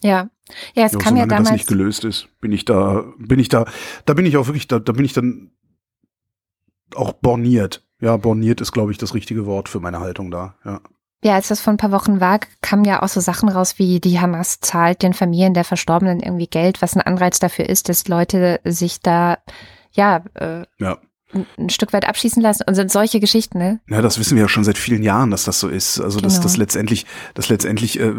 [0.03, 0.31] Ja,
[0.74, 1.50] ja, es ja, kam ja damals.
[1.50, 3.66] das nicht gelöst ist, bin ich da, bin ich da,
[4.07, 5.50] da bin ich auch wirklich, da, da bin ich dann
[6.94, 7.85] auch borniert.
[8.00, 10.55] Ja, borniert ist, glaube ich, das richtige Wort für meine Haltung da.
[10.64, 10.81] Ja.
[11.22, 14.00] Ja, als das vor ein paar Wochen war, kamen ja auch so Sachen raus, wie
[14.00, 18.09] die Hamas zahlt den Familien der Verstorbenen irgendwie Geld, was ein Anreiz dafür ist, dass
[18.09, 19.37] Leute sich da
[19.92, 20.96] ja, äh, ja
[21.59, 23.81] ein Stück weit abschießen lassen und sind solche Geschichten, ne?
[23.88, 26.01] Ja, das wissen wir ja schon seit vielen Jahren, dass das so ist.
[26.01, 26.29] Also genau.
[26.29, 28.12] dass das letztendlich, dass letztendlich äh,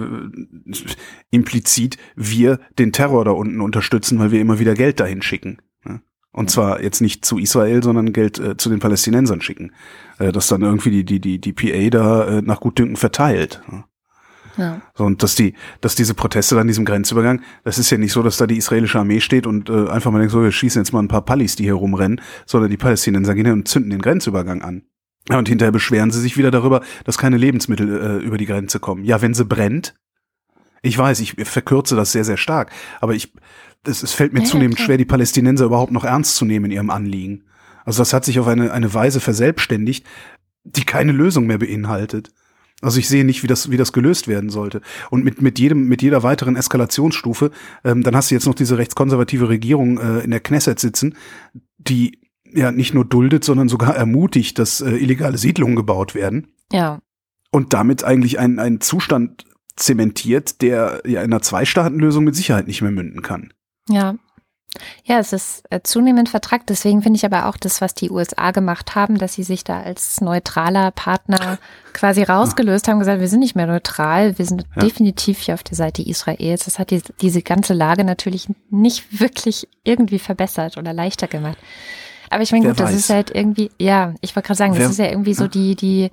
[1.29, 5.57] implizit wir den Terror da unten unterstützen, weil wir immer wieder Geld dahin schicken.
[5.83, 6.01] Ne?
[6.31, 9.73] Und zwar jetzt nicht zu Israel, sondern Geld äh, zu den Palästinensern schicken.
[10.17, 13.61] Äh, das dann irgendwie die, die, die, die PA da äh, nach Gutdünken verteilt.
[14.57, 14.81] Ja.
[14.95, 18.21] So, und dass die, dass diese Proteste an diesem Grenzübergang, das ist ja nicht so,
[18.21, 20.91] dass da die israelische Armee steht und äh, einfach mal denkt, so, wir schießen jetzt
[20.91, 24.01] mal ein paar Pallis, die hier rumrennen, sondern die Palästinenser gehen hin und zünden den
[24.01, 24.83] Grenzübergang an.
[25.29, 28.79] Ja, und hinterher beschweren sie sich wieder darüber, dass keine Lebensmittel äh, über die Grenze
[28.79, 29.05] kommen.
[29.05, 29.93] Ja, wenn sie brennt,
[30.81, 33.31] ich weiß, ich verkürze das sehr, sehr stark, aber ich,
[33.85, 36.65] es, es fällt mir ja, zunehmend ja, schwer, die Palästinenser überhaupt noch ernst zu nehmen
[36.65, 37.43] in ihrem Anliegen.
[37.85, 40.05] Also das hat sich auf eine, eine Weise verselbstständigt,
[40.63, 42.31] die keine Lösung mehr beinhaltet.
[42.81, 44.81] Also ich sehe nicht, wie das, wie das gelöst werden sollte.
[45.09, 47.51] Und mit, mit jedem, mit jeder weiteren Eskalationsstufe,
[47.83, 51.15] ähm, dann hast du jetzt noch diese rechtskonservative Regierung äh, in der Knesset sitzen,
[51.77, 52.19] die
[52.53, 56.47] ja nicht nur duldet, sondern sogar ermutigt, dass äh, illegale Siedlungen gebaut werden.
[56.71, 56.99] Ja.
[57.51, 62.81] Und damit eigentlich einen, einen Zustand zementiert, der ja in einer Zwei-Staaten-Lösung mit Sicherheit nicht
[62.81, 63.53] mehr münden kann.
[63.89, 64.15] Ja,
[65.03, 66.69] ja, es ist äh, zunehmend vertrackt.
[66.69, 69.81] Deswegen finde ich aber auch das, was die USA gemacht haben, dass sie sich da
[69.81, 71.59] als neutraler Partner
[71.93, 74.81] quasi rausgelöst haben, gesagt, wir sind nicht mehr neutral, wir sind ja.
[74.81, 76.65] definitiv hier auf der Seite Israels.
[76.65, 81.57] Das hat die, diese ganze Lage natürlich nicht wirklich irgendwie verbessert oder leichter gemacht.
[82.31, 84.91] Aber ich meine, gut, das ist halt irgendwie, ja, ich wollte gerade sagen, Wer, das
[84.91, 86.09] ist ja irgendwie so die, die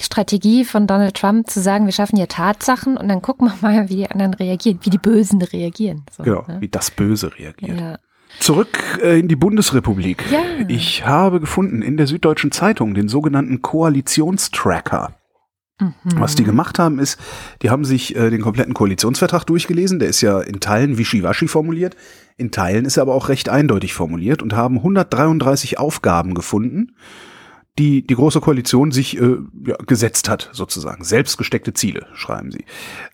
[0.00, 3.88] Strategie von Donald Trump zu sagen, wir schaffen hier Tatsachen und dann gucken wir mal,
[3.90, 6.04] wie die anderen reagieren, wie die Bösen reagieren.
[6.16, 6.60] So, genau, ne?
[6.60, 7.78] wie das Böse reagiert.
[7.78, 7.98] Ja.
[8.38, 10.24] Zurück äh, in die Bundesrepublik.
[10.32, 10.40] Ja.
[10.68, 15.14] Ich habe gefunden in der Süddeutschen Zeitung den sogenannten Koalitionstracker.
[15.80, 15.92] Mhm.
[16.14, 17.18] Was die gemacht haben, ist,
[17.62, 19.98] die haben sich äh, den kompletten Koalitionsvertrag durchgelesen.
[19.98, 21.96] Der ist ja in Teilen wischiwaschi formuliert.
[22.36, 26.92] In Teilen ist er aber auch recht eindeutig formuliert und haben 133 Aufgaben gefunden,
[27.78, 31.04] die die Große Koalition sich äh, ja, gesetzt hat, sozusagen.
[31.04, 32.64] Selbstgesteckte Ziele, schreiben sie.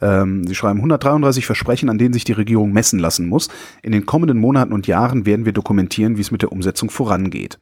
[0.00, 3.48] Ähm, sie schreiben 133 Versprechen, an denen sich die Regierung messen lassen muss.
[3.82, 7.58] In den kommenden Monaten und Jahren werden wir dokumentieren, wie es mit der Umsetzung vorangeht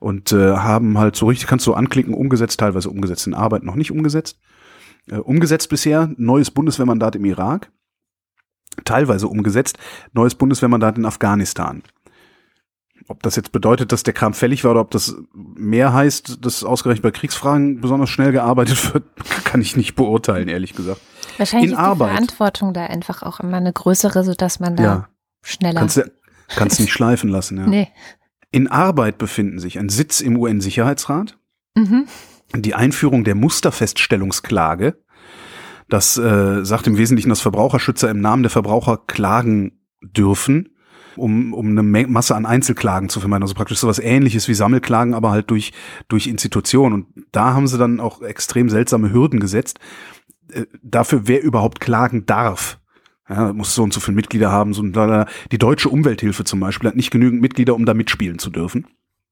[0.00, 3.76] und äh, haben halt so richtig, kannst du anklicken, umgesetzt, teilweise umgesetzt in Arbeit, noch
[3.76, 4.38] nicht umgesetzt.
[5.08, 7.70] Äh, umgesetzt bisher, neues Bundeswehrmandat im Irak,
[8.84, 9.78] teilweise umgesetzt,
[10.12, 11.82] neues Bundeswehrmandat in Afghanistan.
[13.08, 16.64] Ob das jetzt bedeutet, dass der Kram fällig war oder ob das mehr heißt, dass
[16.64, 19.04] ausgerechnet bei Kriegsfragen besonders schnell gearbeitet wird,
[19.44, 21.00] kann ich nicht beurteilen, ehrlich gesagt.
[21.36, 22.10] Wahrscheinlich in ist die Arbeit.
[22.10, 25.08] Verantwortung da einfach auch immer eine größere, sodass man da ja.
[25.42, 25.80] schneller.
[25.80, 26.10] Kannst du
[26.48, 27.66] kannst nicht schleifen lassen, ja.
[27.66, 27.88] Nee.
[28.52, 31.38] In Arbeit befinden sich ein Sitz im UN-Sicherheitsrat,
[31.76, 32.06] mhm.
[32.54, 34.98] die Einführung der Musterfeststellungsklage.
[35.88, 40.70] Das äh, sagt im Wesentlichen, dass Verbraucherschützer im Namen der Verbraucher klagen dürfen,
[41.16, 43.42] um, um eine Masse an Einzelklagen zu vermeiden.
[43.42, 45.72] Also praktisch sowas ähnliches wie Sammelklagen, aber halt durch,
[46.08, 46.94] durch Institutionen.
[46.94, 49.78] Und da haben sie dann auch extrem seltsame Hürden gesetzt,
[50.52, 52.79] äh, dafür, wer überhaupt klagen darf.
[53.30, 54.74] Ja, muss so und so viele Mitglieder haben.
[54.74, 58.88] So, die deutsche Umwelthilfe zum Beispiel hat nicht genügend Mitglieder, um da mitspielen zu dürfen.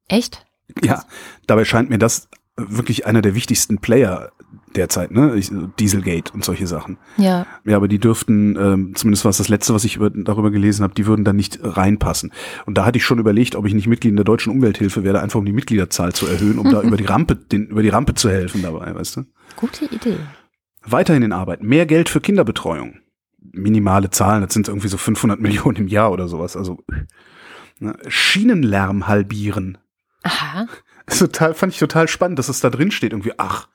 [0.06, 0.46] Echt?
[0.82, 1.02] Ja,
[1.46, 4.30] dabei scheint mir das wirklich einer der wichtigsten Player
[4.76, 5.40] derzeit, ne?
[5.78, 6.98] Dieselgate und solche Sachen.
[7.16, 7.46] Ja.
[7.64, 10.82] Ja, aber die dürften, ähm, zumindest war es das letzte, was ich über, darüber gelesen
[10.82, 12.32] habe, die würden da nicht reinpassen.
[12.66, 15.22] Und da hatte ich schon überlegt, ob ich nicht Mitglied in der deutschen Umwelthilfe werde,
[15.22, 18.14] einfach um die Mitgliederzahl zu erhöhen, um da über die Rampe, den, über die Rampe
[18.14, 19.24] zu helfen dabei, weißt du?
[19.56, 20.18] Gute Idee.
[20.84, 21.62] Weiterhin in Arbeit.
[21.62, 23.00] Mehr Geld für Kinderbetreuung
[23.40, 26.56] minimale Zahlen, das sind irgendwie so 500 Millionen im Jahr oder sowas.
[26.56, 26.78] Also
[27.78, 29.78] ne, Schienenlärm halbieren.
[30.22, 30.66] Aha.
[31.06, 33.12] total, fand ich total spannend, dass es da drin steht.
[33.12, 33.68] Irgendwie, ach.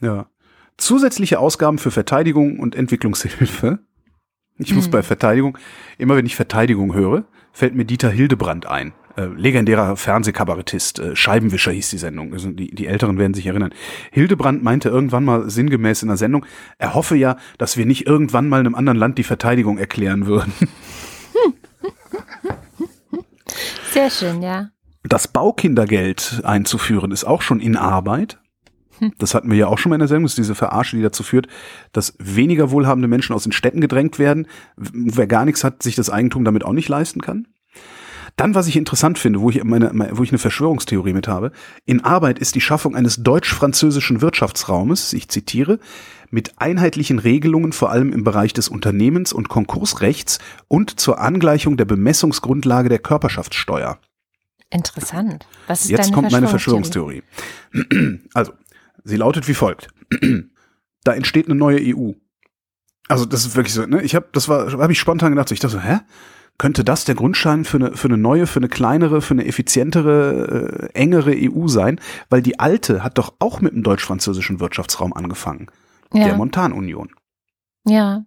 [0.00, 0.26] Ja.
[0.76, 3.78] Zusätzliche Ausgaben für Verteidigung und Entwicklungshilfe.
[4.58, 4.90] Ich muss hm.
[4.90, 5.58] bei Verteidigung,
[5.98, 11.72] immer wenn ich Verteidigung höre, fällt mir Dieter Hildebrand ein äh, legendärer Fernsehkabarettist, äh, Scheibenwischer
[11.72, 12.32] hieß die Sendung.
[12.32, 13.74] Also die, die Älteren werden sich erinnern.
[14.10, 16.46] Hildebrand meinte irgendwann mal sinngemäß in der Sendung,
[16.78, 20.52] er hoffe ja, dass wir nicht irgendwann mal einem anderen Land die Verteidigung erklären würden.
[23.90, 24.70] Sehr schön, ja.
[25.02, 28.38] Das Baukindergeld einzuführen ist auch schon in Arbeit.
[29.18, 30.24] Das hatten wir ja auch schon mal in der Sendung.
[30.24, 31.48] Das ist diese Verarsche, die dazu führt,
[31.92, 34.46] dass weniger wohlhabende Menschen aus den Städten gedrängt werden.
[34.76, 37.48] Wer gar nichts hat, sich das Eigentum damit auch nicht leisten kann.
[38.36, 41.52] Dann, was ich interessant finde, wo ich, meine, wo ich eine Verschwörungstheorie mit habe,
[41.84, 45.78] in Arbeit ist die Schaffung eines deutsch-französischen Wirtschaftsraumes, ich zitiere,
[46.30, 51.84] mit einheitlichen Regelungen vor allem im Bereich des Unternehmens- und Konkursrechts und zur Angleichung der
[51.84, 53.98] Bemessungsgrundlage der Körperschaftssteuer.
[54.70, 55.46] Interessant.
[55.66, 57.22] Was ist Jetzt kommt meine Verschwörungstheorie.
[58.32, 58.52] Also,
[59.04, 59.88] sie lautet wie folgt.
[61.04, 62.12] Da entsteht eine neue EU.
[63.08, 64.02] Also das ist wirklich so, ne?
[64.02, 65.98] Ich habe, das war, habe ich spontan gedacht, so, ich dachte so, hä?
[66.62, 70.90] Könnte das der Grundstein für eine, für eine neue, für eine kleinere, für eine effizientere,
[70.94, 72.00] äh, engere EU sein?
[72.30, 75.66] Weil die alte hat doch auch mit dem deutsch-französischen Wirtschaftsraum angefangen.
[76.14, 76.26] Ja.
[76.26, 77.10] Der Montanunion.
[77.84, 78.26] Ja.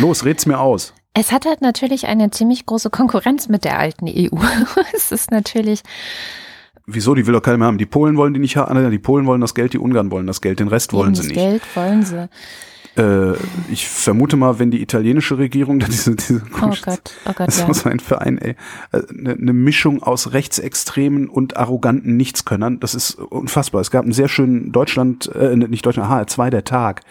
[0.00, 0.92] Los, red's mir aus.
[1.14, 4.42] Es hat halt natürlich eine ziemlich große Konkurrenz mit der alten EU.
[4.92, 5.82] es ist natürlich.
[6.84, 7.14] Wieso?
[7.14, 7.78] Die will doch keiner mehr haben.
[7.78, 8.90] Die Polen wollen die nicht haben.
[8.90, 11.28] Die Polen wollen das Geld, die Ungarn wollen das Geld, den Rest wollen sie das
[11.28, 11.38] nicht.
[11.38, 12.28] Geld wollen sie.
[12.98, 13.34] Äh,
[13.70, 17.66] ich vermute mal, wenn die italienische Regierung diese, diese Oh Gott, oh Gott, das ja.
[17.66, 18.56] muss ein Verein, ey,
[18.92, 22.80] eine, eine Mischung aus Rechtsextremen und arroganten Nichtskönnern.
[22.80, 23.80] Das ist unfassbar.
[23.80, 27.02] Es gab einen sehr schönen Deutschland, äh, nicht Deutschland, HR2 der Tag,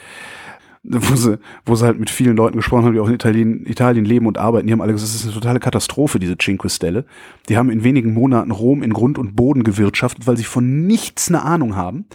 [0.90, 4.06] wo sie, wo sie halt mit vielen Leuten gesprochen haben, die auch in Italien, Italien
[4.06, 4.68] leben und arbeiten.
[4.68, 7.06] Die haben alle gesagt, das ist eine totale Katastrophe, diese Cinque Stelle.
[7.50, 11.28] Die haben in wenigen Monaten Rom in Grund und Boden gewirtschaftet, weil sie von nichts
[11.30, 12.06] eine Ahnung haben,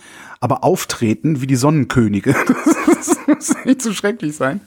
[0.40, 2.34] aber auftreten wie die Sonnenkönige.
[2.86, 4.60] das muss nicht so schrecklich sein.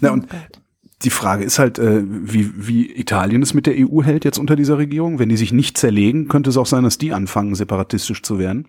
[0.00, 0.26] Na, und
[1.02, 4.56] die Frage ist halt, äh, wie, wie Italien es mit der EU hält jetzt unter
[4.56, 5.18] dieser Regierung.
[5.18, 8.68] Wenn die sich nicht zerlegen, könnte es auch sein, dass die anfangen, separatistisch zu werden.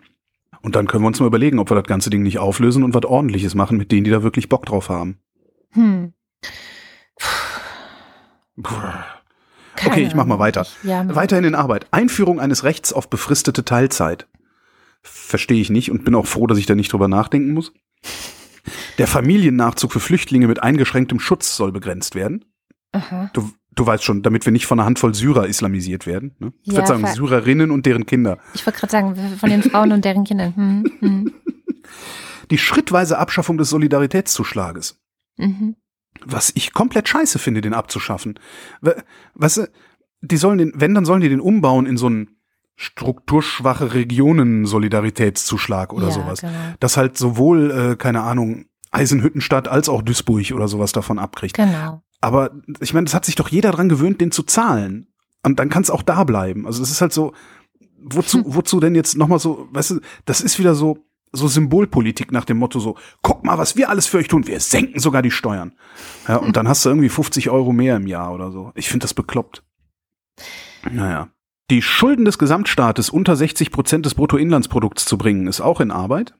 [0.62, 2.94] Und dann können wir uns mal überlegen, ob wir das ganze Ding nicht auflösen und
[2.94, 5.18] was ordentliches machen mit denen, die da wirklich Bock drauf haben.
[5.72, 6.12] Hm.
[9.76, 10.66] Keine Okay, ich mach mal weiter.
[10.82, 11.14] Ja, mach.
[11.14, 11.86] Weiterhin in Arbeit.
[11.90, 14.26] Einführung eines Rechts auf befristete Teilzeit.
[15.02, 17.72] Verstehe ich nicht und bin auch froh, dass ich da nicht drüber nachdenken muss.
[18.98, 22.44] Der Familiennachzug für Flüchtlinge mit eingeschränktem Schutz soll begrenzt werden.
[22.92, 23.30] Aha.
[23.34, 26.34] Du, du weißt schon, damit wir nicht von einer Handvoll Syrer islamisiert werden.
[26.40, 26.52] Ne?
[26.62, 28.38] Ich Ja, würde sagen, Syrerinnen und deren Kinder.
[28.54, 30.56] Ich wollte gerade sagen, von den Frauen und deren Kindern.
[30.56, 31.32] Hm, hm,
[32.50, 34.98] Die schrittweise Abschaffung des Solidaritätszuschlages.
[35.36, 35.76] mhm.
[36.24, 38.38] Was ich komplett scheiße finde, den abzuschaffen.
[38.80, 38.90] Du,
[40.22, 42.30] die sollen den, wenn, dann sollen die den umbauen in so einen
[42.74, 46.40] strukturschwache Regionen Solidaritätszuschlag oder ja, sowas.
[46.40, 46.52] Genau.
[46.80, 51.56] Dass halt sowohl, äh, keine Ahnung, Eisenhüttenstadt als auch Duisburg oder sowas davon abkriegt.
[51.56, 52.02] Genau.
[52.20, 52.50] Aber
[52.80, 55.08] ich meine, das hat sich doch jeder dran gewöhnt, den zu zahlen.
[55.42, 56.66] Und dann kann es auch da bleiben.
[56.66, 57.32] Also das ist halt so,
[58.02, 60.98] wozu, wozu denn jetzt nochmal so, weißt du, das ist wieder so,
[61.32, 64.46] so Symbolpolitik nach dem Motto so, guck mal, was wir alles für euch tun.
[64.46, 65.72] Wir senken sogar die Steuern.
[66.26, 68.72] Ja, und dann hast du irgendwie 50 Euro mehr im Jahr oder so.
[68.74, 69.62] Ich finde das bekloppt.
[70.90, 71.28] Naja.
[71.70, 76.34] Die Schulden des Gesamtstaates unter 60 Prozent des Bruttoinlandsprodukts zu bringen, ist auch in Arbeit.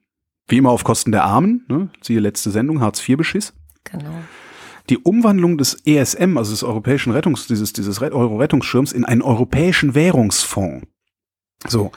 [0.46, 1.90] Wie immer auf Kosten der Armen, ne?
[2.00, 3.52] siehe letzte Sendung, Hartz-IV-Beschiss.
[3.82, 4.14] Genau.
[4.88, 9.94] Die Umwandlung des ESM, also des europäischen Rettungs, dieses, dieses Re- Euro-Rettungsschirms, in einen europäischen
[9.94, 10.86] Währungsfonds.
[11.66, 11.90] So.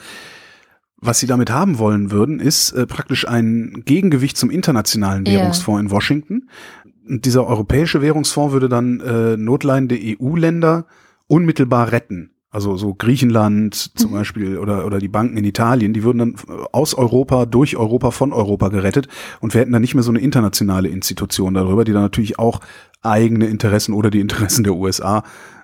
[1.02, 5.26] Was sie damit haben wollen würden, ist äh, praktisch ein Gegengewicht zum internationalen.
[5.26, 6.50] Währungsfonds in Washington.
[7.08, 10.86] Und dieser europäische Währungsfonds würde dann äh, notleidende EU-Länder
[11.28, 12.32] unmittelbar retten.
[12.52, 14.16] Also so Griechenland zum Mhm.
[14.16, 16.36] Beispiel oder, oder die Banken in Italien, die würden dann
[16.72, 19.08] aus Europa, durch Europa, von Europa gerettet
[19.40, 22.60] und wir hätten dann nicht mehr so eine internationale Institution darüber, die dann natürlich auch
[23.02, 25.24] eigene Interessen oder die Interessen der USA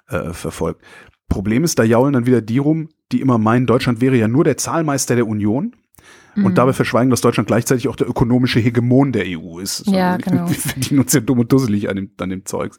[0.10, 0.82] äh, verfolgt.
[1.28, 4.44] Problem ist, da jaulen dann wieder die rum, die immer meinen, Deutschland wäre ja nur
[4.44, 5.76] der Zahlmeister der Union
[6.36, 6.54] und Mhm.
[6.56, 9.88] dabei verschweigen, dass Deutschland gleichzeitig auch der ökonomische Hegemon der EU ist.
[9.88, 10.48] Ja, genau.
[10.50, 12.78] Wir verdienen uns ja dumm und dusselig an dem, an dem Zeugs.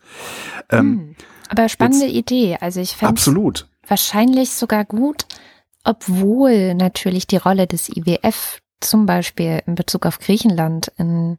[0.71, 1.15] Ähm, Hm.
[1.49, 2.57] Aber spannende Idee.
[2.61, 3.69] Also ich fände absolut.
[3.89, 5.27] Wahrscheinlich sogar gut,
[5.85, 11.39] obwohl natürlich die Rolle des IWF zum Beispiel in Bezug auf Griechenland in,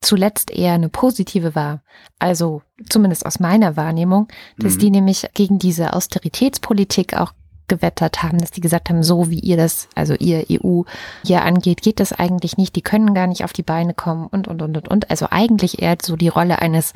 [0.00, 1.82] zuletzt eher eine positive war.
[2.18, 4.78] Also zumindest aus meiner Wahrnehmung, dass Mhm.
[4.78, 7.32] die nämlich gegen diese Austeritätspolitik auch
[7.66, 10.82] gewettert haben, dass die gesagt haben, so wie ihr das, also ihr EU
[11.24, 14.48] hier angeht, geht das eigentlich nicht, die können gar nicht auf die Beine kommen und,
[14.48, 15.10] und, und, und, und.
[15.10, 16.94] Also eigentlich eher so die Rolle eines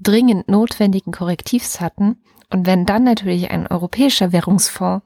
[0.00, 2.16] dringend notwendigen Korrektivs hatten.
[2.54, 5.04] Und wenn dann natürlich ein europäischer Währungsfonds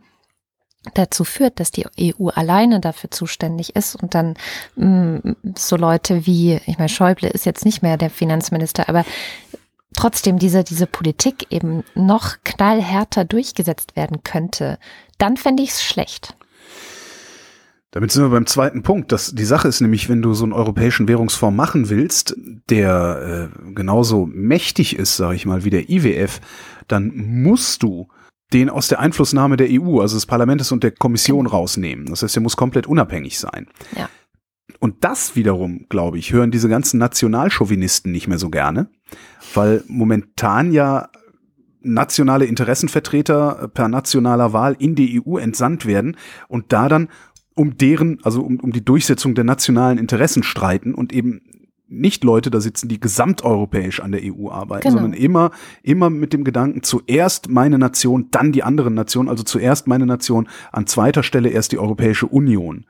[0.93, 4.35] dazu führt, dass die EU alleine dafür zuständig ist und dann
[4.77, 9.03] mh, so Leute wie, ich meine, Schäuble ist jetzt nicht mehr der Finanzminister, aber
[9.97, 14.79] trotzdem diese, diese Politik eben noch knallhärter durchgesetzt werden könnte,
[15.17, 16.37] dann fände ich es schlecht.
[17.93, 19.11] Damit sind wir beim zweiten Punkt.
[19.11, 22.37] Das, die Sache ist nämlich, wenn du so einen europäischen Währungsfonds machen willst,
[22.69, 26.43] der äh, genauso mächtig ist, sage ich mal, wie der IWF,
[26.89, 28.09] dann musst du
[28.53, 32.07] den aus der Einflussnahme der EU, also des Parlaments und der Kommission rausnehmen.
[32.07, 33.67] Das heißt, der muss komplett unabhängig sein.
[33.95, 34.09] Ja.
[34.81, 38.89] Und das wiederum, glaube ich, hören diese ganzen Nationalchauvinisten nicht mehr so gerne,
[39.55, 41.09] weil momentan ja
[41.81, 46.17] nationale Interessenvertreter per nationaler Wahl in die EU entsandt werden
[46.49, 47.09] und da dann
[47.55, 51.41] um deren, also um, um die Durchsetzung der nationalen Interessen streiten und eben
[51.89, 55.01] nicht Leute da sitzen, die gesamteuropäisch an der EU arbeiten, Genau.
[55.01, 55.51] sondern immer,
[55.83, 60.49] immer mit dem Gedanken, zuerst meine Nation, dann die anderen Nationen, also zuerst meine Nation,
[60.73, 62.85] an zweiter Stelle erst die Europäische Union.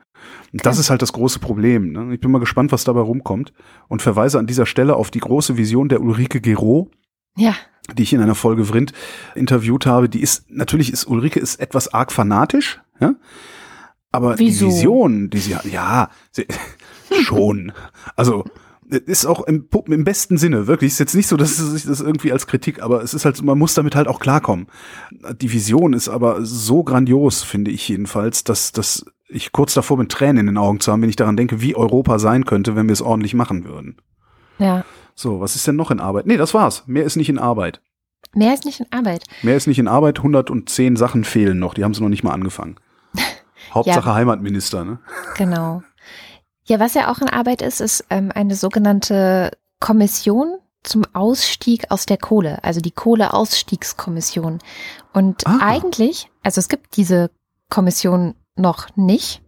[0.51, 1.93] Und das ist halt das große Problem.
[1.93, 2.13] Ne?
[2.13, 3.53] Ich bin mal gespannt, was dabei rumkommt
[3.87, 6.91] und verweise an dieser Stelle auf die große Vision der Ulrike Gero,
[7.37, 7.55] Ja,
[7.97, 8.91] die ich in einer Folge Vrind
[9.33, 10.09] interviewt habe.
[10.09, 13.15] Die ist, natürlich ist Ulrike ist etwas arg fanatisch, ja.
[14.11, 14.65] Aber Wieso?
[14.65, 16.47] die Vision, die sie hat, ja, sie,
[17.21, 17.71] schon.
[18.15, 18.43] Also,
[18.89, 20.93] ist auch im, im besten Sinne, wirklich.
[20.93, 23.57] Ist jetzt nicht so, dass es das irgendwie als Kritik, aber es ist halt, man
[23.57, 24.67] muss damit halt auch klarkommen.
[25.39, 30.09] Die Vision ist aber so grandios, finde ich jedenfalls, dass, dass ich kurz davor bin,
[30.09, 32.87] Tränen in den Augen zu haben, wenn ich daran denke, wie Europa sein könnte, wenn
[32.87, 33.97] wir es ordentlich machen würden.
[34.57, 34.83] Ja.
[35.13, 36.25] So, was ist denn noch in Arbeit?
[36.25, 36.83] Nee, das war's.
[36.87, 37.81] Mehr ist nicht in Arbeit.
[38.33, 39.23] Mehr ist nicht in Arbeit.
[39.41, 40.19] Mehr ist nicht in Arbeit.
[40.19, 41.73] 110 Sachen fehlen noch.
[41.73, 42.75] Die haben sie noch nicht mal angefangen.
[43.73, 44.15] Hauptsache ja.
[44.15, 44.99] Heimatminister, ne?
[45.37, 45.83] Genau.
[46.69, 52.05] Ja, was ja auch in Arbeit ist, ist ähm, eine sogenannte Kommission zum Ausstieg aus
[52.05, 54.59] der Kohle, also die Kohleausstiegskommission.
[55.11, 55.57] Und ah.
[55.61, 57.31] eigentlich, also es gibt diese
[57.69, 59.41] Kommission noch nicht.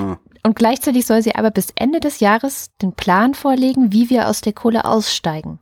[0.00, 0.16] ah.
[0.42, 4.40] Und gleichzeitig soll sie aber bis Ende des Jahres den Plan vorlegen, wie wir aus
[4.40, 5.58] der Kohle aussteigen.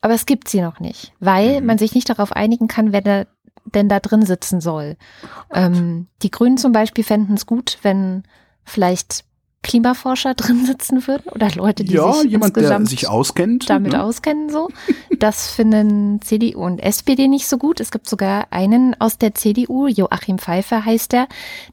[0.00, 1.66] Aber es gibt sie noch nicht, weil mhm.
[1.66, 3.24] man sich nicht darauf einigen kann, wer da
[3.66, 4.96] denn da drin sitzen soll.
[5.52, 8.24] Ähm, die Grünen zum Beispiel fänden es gut, wenn
[8.70, 9.24] vielleicht
[9.62, 14.02] Klimaforscher drin sitzen würden oder Leute, die ja, sich jemand, insgesamt sich auskennt, damit ne?
[14.02, 14.68] auskennen so.
[15.18, 17.78] Das finden CDU und SPD nicht so gut.
[17.78, 21.28] Es gibt sogar einen aus der CDU, Joachim Pfeiffer heißt er,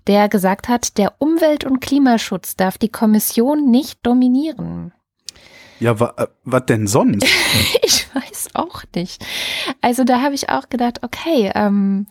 [0.05, 4.91] der gesagt hat, der Umwelt- und Klimaschutz darf die Kommission nicht dominieren.
[5.79, 7.23] Ja, wa, äh, was denn sonst?
[7.83, 9.25] ich weiß auch nicht.
[9.79, 12.07] Also da habe ich auch gedacht, okay, ähm,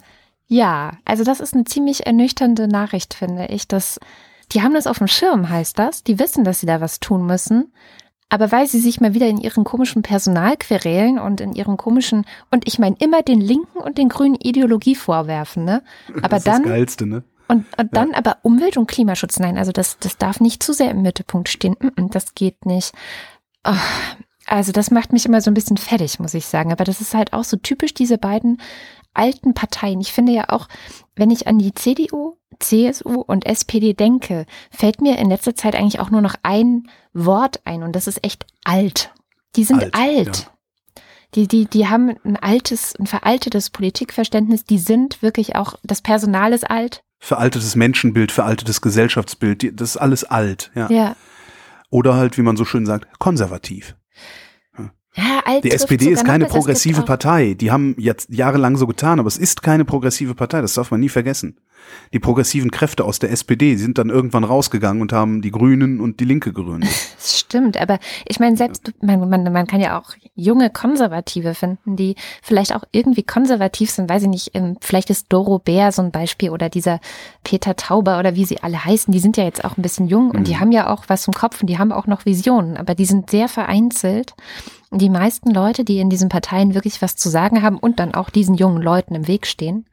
[0.47, 3.99] ja, also das ist eine ziemlich ernüchternde Nachricht, finde ich, dass
[4.53, 6.05] die haben das auf dem Schirm, heißt das.
[6.05, 7.73] Die wissen, dass sie da was tun müssen.
[8.29, 12.25] Aber weil sie sich mal wieder in ihren komischen Personal querelen und in ihren komischen,
[12.51, 15.83] und ich meine immer den linken und den grünen Ideologie vorwerfen, ne?
[16.23, 16.63] Aber das ist dann.
[16.63, 17.25] Das Geilste, ne?
[17.49, 18.19] Und, und dann ja.
[18.19, 21.77] aber Umwelt- und Klimaschutz, nein, also das, das darf nicht zu sehr im Mittelpunkt stehen.
[22.11, 22.93] Das geht nicht.
[23.65, 23.73] Oh,
[24.47, 26.73] also das macht mich immer so ein bisschen fertig, muss ich sagen.
[26.73, 28.61] Aber das ist halt auch so typisch diese beiden
[29.15, 30.01] alten Parteien.
[30.01, 30.69] Ich finde ja auch,
[31.15, 36.01] wenn ich an die CDU, CSU und SPD denke, fällt mir in letzter Zeit eigentlich
[36.01, 39.13] auch nur noch ein Wort ein und das ist echt alt.
[39.57, 39.95] Die sind alt.
[39.95, 40.39] alt.
[40.39, 40.53] Ja.
[41.35, 44.65] Die, die, die haben ein altes, ein veraltetes Politikverständnis.
[44.65, 47.03] Die sind wirklich auch, das Personal ist alt.
[47.19, 50.71] Veraltetes Menschenbild, veraltetes Gesellschaftsbild, das ist alles alt.
[50.75, 50.91] Ja.
[50.91, 51.17] ja.
[51.91, 53.97] Oder halt, wie man so schön sagt, konservativ.
[55.17, 57.55] Ja, alt die SPD ist keine progressive Partei.
[57.55, 60.61] Die haben jetzt jahrelang so getan, aber es ist keine progressive Partei.
[60.61, 61.57] Das darf man nie vergessen
[62.13, 66.21] die progressiven Kräfte aus der SPD sind dann irgendwann rausgegangen und haben die Grünen und
[66.21, 66.91] die Linke gegründet.
[67.17, 67.99] Das stimmt, aber
[68.29, 72.85] ich meine, selbst man, man, man kann ja auch junge Konservative finden, die vielleicht auch
[72.93, 76.69] irgendwie konservativ sind, weiß ich nicht, ähm, vielleicht ist Doro Bär so ein Beispiel oder
[76.69, 77.01] dieser
[77.43, 80.31] Peter Tauber oder wie sie alle heißen, die sind ja jetzt auch ein bisschen jung
[80.31, 80.45] und mhm.
[80.45, 83.07] die haben ja auch was im Kopf und die haben auch noch Visionen, aber die
[83.07, 84.35] sind sehr vereinzelt.
[84.93, 88.31] Die meisten Leute, die in diesen Parteien wirklich was zu sagen haben und dann auch
[88.31, 89.87] diesen jungen Leuten im Weg stehen,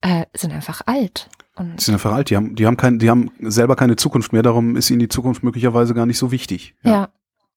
[0.00, 1.28] äh, sind einfach alt.
[1.54, 4.32] Und die sind einfach alt, die haben, die haben kein, die haben selber keine Zukunft
[4.32, 6.74] mehr, darum ist ihnen die Zukunft möglicherweise gar nicht so wichtig.
[6.82, 6.90] Ja.
[6.90, 7.08] ja.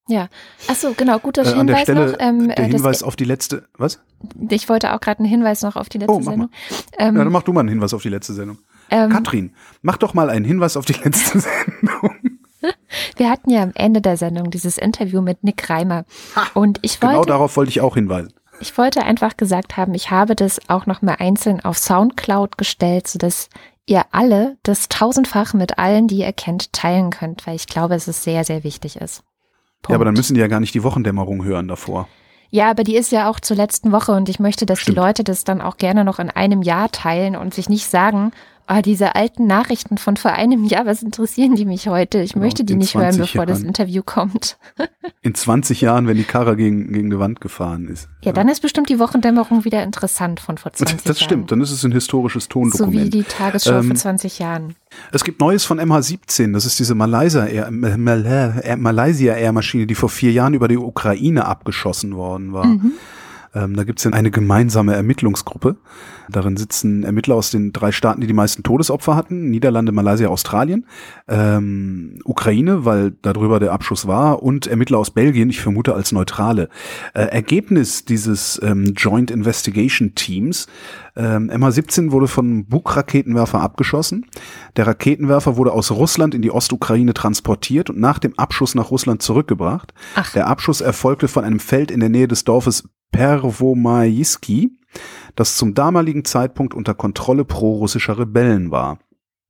[0.07, 0.29] Ja,
[0.67, 2.17] ach so, genau, guter äh, Hinweis Stelle, noch.
[2.19, 4.03] Ähm, der Hinweis auf die letzte, was?
[4.49, 6.49] Ich wollte auch gerade einen Hinweis noch auf die letzte oh, mach Sendung.
[6.99, 8.59] Ähm, ja, dann mach du mal einen Hinweis auf die letzte Sendung.
[8.91, 12.14] Ähm, Katrin, mach doch mal einen Hinweis auf die letzte Sendung.
[13.17, 16.05] Wir hatten ja am Ende der Sendung dieses Interview mit Nick Reimer.
[16.35, 17.25] Ha, und ich genau wollte.
[17.25, 18.33] Genau darauf wollte ich auch hinweisen.
[18.59, 23.49] Ich wollte einfach gesagt haben, ich habe das auch nochmal einzeln auf Soundcloud gestellt, sodass
[23.85, 28.07] ihr alle das tausendfach mit allen, die ihr kennt, teilen könnt, weil ich glaube, dass
[28.07, 29.23] es sehr, sehr wichtig ist.
[29.81, 29.89] Punkt.
[29.89, 32.07] Ja, aber dann müssen die ja gar nicht die Wochendämmerung hören davor.
[32.49, 34.97] Ja, aber die ist ja auch zur letzten Woche und ich möchte, dass Stimmt.
[34.97, 38.31] die Leute das dann auch gerne noch in einem Jahr teilen und sich nicht sagen,
[38.67, 42.21] Ah, diese alten Nachrichten von vor einem Jahr, was interessieren die mich heute?
[42.21, 43.47] Ich genau, möchte die nicht hören, bevor Jahren.
[43.47, 44.57] das Interview kommt.
[45.21, 48.09] in 20 Jahren, wenn die Karre gegen, gegen die Wand gefahren ist.
[48.21, 51.07] Ja, ja, dann ist bestimmt die Wochendämmerung wieder interessant von vor 20 Jahren.
[51.07, 52.93] Das stimmt, dann ist es ein historisches Tondokument.
[52.95, 54.75] So wie die Tagesschau ähm, vor 20 Jahren.
[55.11, 60.09] Es gibt Neues von MH17, das ist diese Malaysia Air, Malaysia Air Maschine, die vor
[60.09, 62.65] vier Jahren über die Ukraine abgeschossen worden war.
[62.65, 62.93] Mhm.
[63.55, 65.77] Ähm, da gibt es eine gemeinsame Ermittlungsgruppe.
[66.29, 69.49] Darin sitzen Ermittler aus den drei Staaten, die die meisten Todesopfer hatten.
[69.49, 70.85] Niederlande, Malaysia, Australien.
[71.27, 74.43] Ähm, Ukraine, weil darüber der Abschuss war.
[74.43, 76.69] Und Ermittler aus Belgien, ich vermute als Neutrale.
[77.13, 80.67] Äh, Ergebnis dieses ähm, Joint Investigation Teams.
[81.15, 84.25] Ähm, MH17 wurde von Bug-Raketenwerfer abgeschossen.
[84.75, 89.21] Der Raketenwerfer wurde aus Russland in die Ostukraine transportiert und nach dem Abschuss nach Russland
[89.21, 89.93] zurückgebracht.
[90.15, 90.33] Ach.
[90.33, 94.71] Der Abschuss erfolgte von einem Feld in der Nähe des Dorfes Pervomaiski,
[95.35, 98.99] das zum damaligen Zeitpunkt unter Kontrolle prorussischer Rebellen war.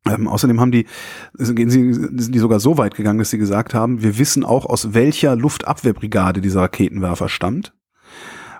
[0.07, 0.85] Ähm, außerdem haben die,
[1.33, 5.35] sind die sogar so weit gegangen, dass sie gesagt haben, wir wissen auch, aus welcher
[5.35, 7.73] Luftabwehrbrigade dieser Raketenwerfer stammt.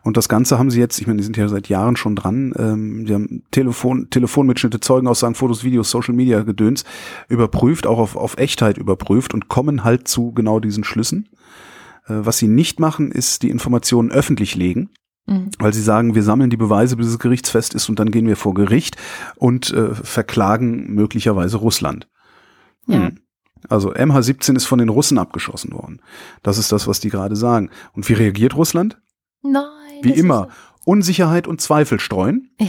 [0.01, 2.53] Und das Ganze haben sie jetzt, ich meine, die sind ja seit Jahren schon dran,
[2.57, 6.83] ähm, die haben Telefon, Telefonmitschnitte, Zeugenaussagen, Fotos, Videos, Social Media Gedöns
[7.27, 11.27] überprüft, auch auf, auf Echtheit überprüft und kommen halt zu genau diesen Schlüssen.
[12.07, 14.89] Was sie nicht machen, ist die Informationen öffentlich legen.
[15.27, 15.49] Mhm.
[15.57, 18.35] Weil sie sagen, wir sammeln die Beweise, bis es gerichtsfest ist und dann gehen wir
[18.35, 18.95] vor Gericht
[19.35, 22.07] und äh, verklagen möglicherweise Russland.
[22.87, 23.07] Ja.
[23.07, 23.19] Hm.
[23.67, 25.99] Also MH17 ist von den Russen abgeschossen worden.
[26.43, 27.71] Das ist das, was die gerade sagen.
[27.93, 29.01] Und wie reagiert Russland?
[29.41, 29.63] Nein.
[30.03, 30.49] Wie immer.
[30.85, 32.51] Unsicherheit und Zweifel streuen.
[32.59, 32.67] Ja.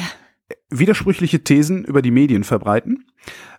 [0.71, 3.05] Widersprüchliche Thesen über die Medien verbreiten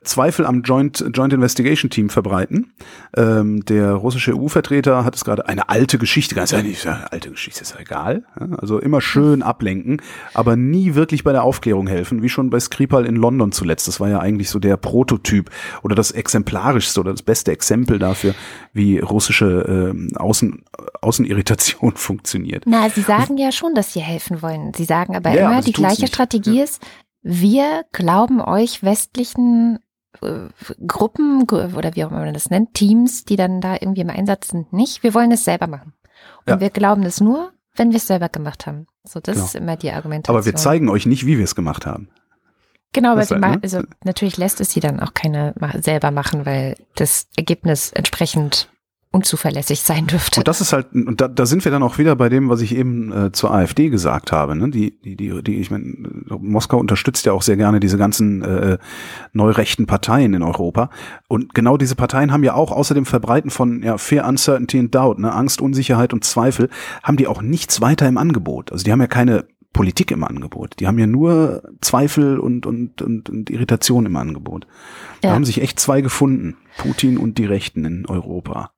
[0.08, 2.74] Zweifel am Joint, Joint Investigation Team verbreiten.
[3.16, 7.62] Ähm, der russische EU-Vertreter hat es gerade eine alte Geschichte, ganz ehrlich, ja, alte Geschichte
[7.62, 8.24] ist ja egal.
[8.40, 10.02] Ja, also immer schön ablenken,
[10.34, 13.88] aber nie wirklich bei der Aufklärung helfen, wie schon bei Skripal in London zuletzt.
[13.88, 15.50] Das war ja eigentlich so der Prototyp
[15.84, 18.34] oder das exemplarischste oder das beste Exempel dafür,
[18.74, 20.64] wie russische ähm, Außen,
[21.02, 22.64] Außenirritation funktioniert.
[22.66, 24.74] Na, Sie sagen ja schon, dass Sie helfen wollen.
[24.74, 26.82] Sie sagen aber ja, immer, die gleiche Strategie ist,
[27.30, 29.80] wir glauben euch westlichen
[30.22, 30.48] äh,
[30.86, 34.48] Gruppen oder wie auch immer man das nennt, Teams, die dann da irgendwie im Einsatz
[34.50, 35.04] sind, nicht.
[35.04, 35.94] Wir wollen es selber machen.
[36.46, 36.60] Und ja.
[36.62, 38.88] wir glauben es nur, wenn wir es selber gemacht haben.
[39.04, 39.46] So, das genau.
[39.46, 40.38] ist immer die Argumentation.
[40.38, 42.10] Aber wir zeigen euch nicht, wie wir es gemacht haben.
[42.94, 43.60] Genau, aber halt, ne?
[43.62, 48.70] also natürlich lässt es sie dann auch keine selber machen, weil das Ergebnis entsprechend
[49.18, 50.40] unzuverlässig sein dürfte.
[50.40, 52.62] Und das ist halt, und da, da sind wir dann auch wieder bei dem, was
[52.62, 54.56] ich eben äh, zur AfD gesagt habe.
[54.56, 54.70] Ne?
[54.70, 55.96] Die, die, die, die, ich meine,
[56.40, 58.78] Moskau unterstützt ja auch sehr gerne diese ganzen äh,
[59.34, 60.92] neurechten Parteien in Europa.
[61.28, 64.94] Und genau diese Parteien haben ja auch außer dem Verbreiten von ja, Fear, Uncertainty and
[64.94, 65.34] Doubt, ne?
[65.34, 66.70] Angst, Unsicherheit und Zweifel,
[67.02, 68.72] haben die auch nichts weiter im Angebot.
[68.72, 70.80] Also die haben ja keine Politik im Angebot.
[70.80, 74.68] Die haben ja nur Zweifel und, und, und, und Irritation im Angebot.
[75.22, 76.58] Da haben sich echt zwei gefunden.
[76.78, 78.72] Putin und die Rechten in Europa.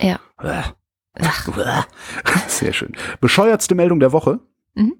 [0.00, 0.20] Ja.
[2.48, 2.92] Sehr schön.
[3.20, 4.40] Bescheuertste Meldung der Woche.
[4.74, 4.94] Mhm.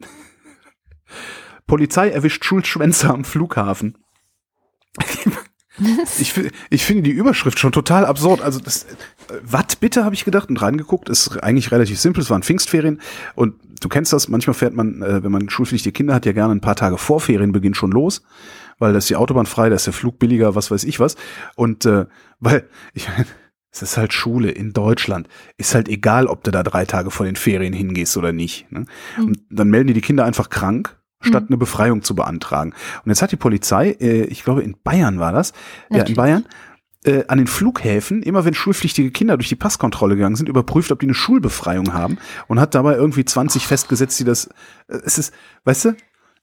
[1.67, 3.97] Polizei erwischt Schulschwänzer am Flughafen.
[6.19, 6.35] ich,
[6.69, 8.43] ich finde die Überschrift schon total absurd.
[8.43, 8.87] Also das,
[9.43, 11.09] was bitte, habe ich gedacht und reingeguckt.
[11.09, 12.23] Ist eigentlich relativ simpel.
[12.23, 13.01] Es waren Pfingstferien
[13.35, 14.29] und du kennst das.
[14.29, 17.21] Manchmal fährt man, äh, wenn man schulpflichtige Kinder hat, ja gerne ein paar Tage vor
[17.21, 18.23] Ferienbeginn schon los,
[18.79, 21.17] weil da ist die Autobahn frei, da ist der Flug billiger, was weiß ich was.
[21.55, 22.07] Und äh,
[22.41, 23.09] weil ich
[23.73, 25.29] es ist halt Schule in Deutschland.
[25.57, 28.71] Ist halt egal, ob du da drei Tage vor den Ferien hingehst oder nicht.
[28.71, 28.87] Ne?
[29.17, 29.25] Mhm.
[29.25, 31.49] Und dann melden die die Kinder einfach krank, statt mhm.
[31.51, 32.73] eine Befreiung zu beantragen.
[33.05, 35.53] Und jetzt hat die Polizei, äh, ich glaube in Bayern war das,
[35.89, 36.01] Natürlich.
[36.01, 36.45] ja in Bayern,
[37.05, 41.01] äh, an den Flughäfen, immer wenn schulpflichtige Kinder durch die Passkontrolle gegangen sind, überprüft, ob
[41.01, 44.47] die eine Schulbefreiung haben und hat dabei irgendwie 20 festgesetzt, die das,
[44.89, 45.33] äh, es ist,
[45.65, 45.97] weißt du,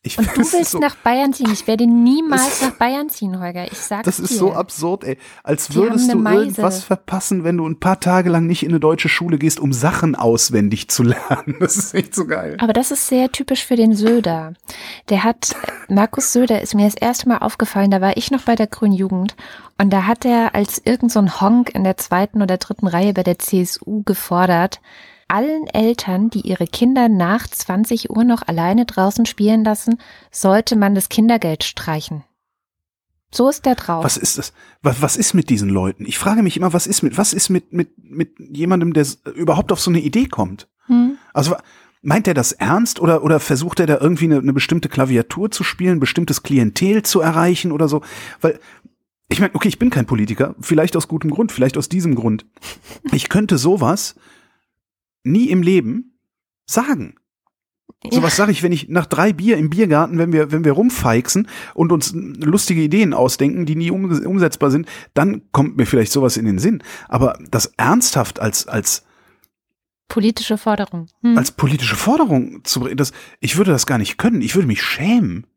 [0.03, 1.49] ich und du willst so, nach Bayern ziehen.
[1.51, 3.65] Ich werde niemals nach Bayern ziehen, Holger.
[3.71, 4.37] Ich sag's Das ist dir.
[4.37, 5.17] so absurd, ey.
[5.43, 6.39] Als würdest du Meise.
[6.43, 9.73] irgendwas verpassen, wenn du ein paar Tage lang nicht in eine deutsche Schule gehst, um
[9.73, 11.55] Sachen auswendig zu lernen.
[11.59, 12.57] Das ist echt so geil.
[12.59, 14.53] Aber das ist sehr typisch für den Söder.
[15.09, 15.55] Der hat,
[15.89, 18.93] Markus Söder ist mir das erste Mal aufgefallen, da war ich noch bei der Grünen
[18.93, 19.35] Jugend
[19.77, 23.13] und da hat er als irgend so ein Honk in der zweiten oder dritten Reihe
[23.13, 24.79] bei der CSU gefordert,
[25.27, 29.99] allen Eltern, die ihre Kinder nach 20 Uhr noch alleine draußen spielen lassen,
[30.31, 32.23] sollte man das Kindergeld streichen.
[33.31, 34.05] So ist der drauf.
[34.05, 34.53] Was ist das?
[34.81, 36.05] Was, was ist mit diesen Leuten?
[36.05, 39.05] Ich frage mich immer, was ist mit, was ist mit, mit, mit jemandem, der
[39.35, 40.69] überhaupt auf so eine Idee kommt?
[40.85, 41.17] Hm.
[41.33, 41.55] Also,
[42.01, 45.63] meint er das ernst oder, oder versucht er da irgendwie eine, eine bestimmte Klaviatur zu
[45.63, 48.01] spielen, bestimmtes Klientel zu erreichen oder so?
[48.39, 48.59] Weil,
[49.27, 52.45] ich meine, okay, ich bin kein Politiker, vielleicht aus gutem Grund, vielleicht aus diesem Grund.
[53.11, 54.15] Ich könnte sowas
[55.27, 56.19] nie im Leben
[56.65, 57.15] sagen.
[58.03, 58.11] Ja.
[58.11, 60.73] So was sage ich, wenn ich nach drei Bier im Biergarten, wenn wir, wenn wir
[60.73, 66.37] rumfeixen und uns lustige Ideen ausdenken, die nie umsetzbar sind, dann kommt mir vielleicht sowas
[66.37, 66.83] in den Sinn.
[67.07, 69.03] Aber das ernsthaft als, als
[70.07, 71.07] politische Forderung.
[71.21, 71.37] Hm.
[71.37, 74.41] Als politische Forderung zu das, ich würde das gar nicht können.
[74.41, 75.47] Ich würde mich schämen.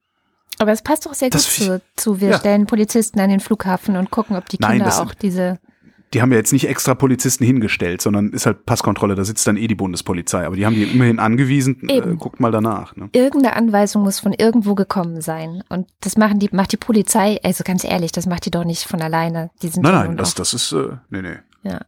[0.59, 2.39] Aber es passt doch sehr das gut zu, zu wir ja.
[2.39, 5.59] stellen Polizisten an den Flughafen und gucken, ob die Kinder Nein, das, auch diese
[6.13, 9.57] die haben ja jetzt nicht extra Polizisten hingestellt, sondern ist halt Passkontrolle, da sitzt dann
[9.57, 10.45] eh die Bundespolizei.
[10.45, 12.97] Aber die haben die immerhin angewiesen, äh, guckt mal danach.
[12.97, 13.09] Ne?
[13.13, 15.63] Irgendeine Anweisung muss von irgendwo gekommen sein.
[15.69, 18.85] Und das machen die, macht die Polizei, also ganz ehrlich, das macht die doch nicht
[18.85, 19.51] von alleine.
[19.63, 21.37] Die sind nein, nein, das, das ist, äh, nee, nee.
[21.63, 21.81] Ja.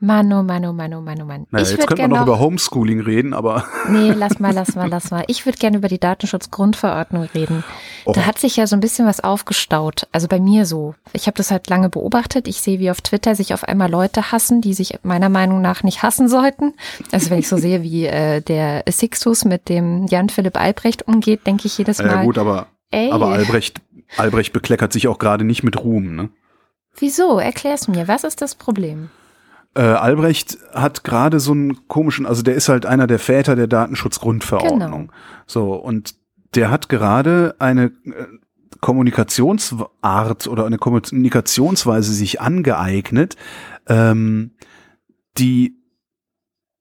[0.00, 1.46] Mann, oh Mann, oh Mann, oh Mann, oh Mann.
[1.50, 3.64] Naja, ich jetzt könnte man noch über Homeschooling reden, aber.
[3.88, 5.24] Nee, lass mal, lass mal, lass mal.
[5.28, 7.64] Ich würde gerne über die Datenschutzgrundverordnung reden.
[8.04, 8.12] Oh.
[8.12, 10.06] Da hat sich ja so ein bisschen was aufgestaut.
[10.10, 10.94] Also bei mir so.
[11.12, 12.48] Ich habe das halt lange beobachtet.
[12.48, 15.82] Ich sehe, wie auf Twitter sich auf einmal Leute hassen, die sich meiner Meinung nach
[15.82, 16.74] nicht hassen sollten.
[17.12, 21.66] Also wenn ich so sehe, wie äh, der Sixtus mit dem Jan-Philipp Albrecht umgeht, denke
[21.66, 22.08] ich jedes Mal.
[22.08, 23.10] Ja gut, aber, ey.
[23.12, 23.80] aber Albrecht,
[24.16, 26.30] Albrecht bekleckert sich auch gerade nicht mit Ruhm, ne?
[26.96, 27.38] Wieso?
[27.38, 28.08] Erklär's mir.
[28.08, 29.10] Was ist das Problem?
[29.74, 33.66] Äh, Albrecht hat gerade so einen komischen, also der ist halt einer der Väter der
[33.66, 35.08] Datenschutzgrundverordnung.
[35.08, 35.12] Genau.
[35.46, 36.14] So, und
[36.54, 38.26] der hat gerade eine äh,
[38.80, 43.36] Kommunikationsart oder eine Kommunikationsweise sich angeeignet,
[43.88, 44.52] ähm,
[45.38, 45.76] die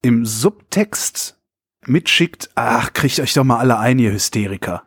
[0.02, 1.40] im Subtext
[1.86, 4.84] mitschickt, ach, kriegt euch doch mal alle ein, ihr Hysteriker.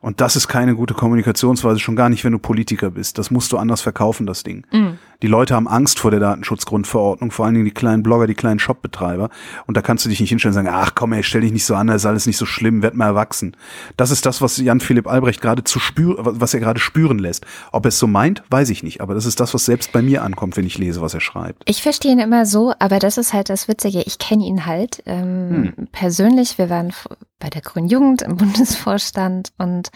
[0.00, 3.18] Und das ist keine gute Kommunikationsweise, schon gar nicht, wenn du Politiker bist.
[3.18, 4.66] Das musst du anders verkaufen, das Ding.
[4.72, 4.98] Mhm.
[5.22, 8.58] Die Leute haben Angst vor der Datenschutzgrundverordnung, vor allen Dingen die kleinen Blogger, die kleinen
[8.58, 9.30] Shopbetreiber.
[9.66, 11.64] Und da kannst du dich nicht hinstellen und sagen, ach komm, ey, stell dich nicht
[11.64, 13.56] so an, das ist alles nicht so schlimm, werd mal erwachsen.
[13.96, 17.46] Das ist das, was Jan Philipp Albrecht gerade zu spüren, was er gerade spüren lässt.
[17.70, 19.00] Ob er es so meint, weiß ich nicht.
[19.00, 21.62] Aber das ist das, was selbst bei mir ankommt, wenn ich lese, was er schreibt.
[21.66, 24.02] Ich verstehe ihn immer so, aber das ist halt das Witzige.
[24.02, 25.88] Ich kenne ihn halt ähm, hm.
[25.92, 26.58] persönlich.
[26.58, 26.92] Wir waren
[27.38, 29.90] bei der Grünen Jugend im Bundesvorstand und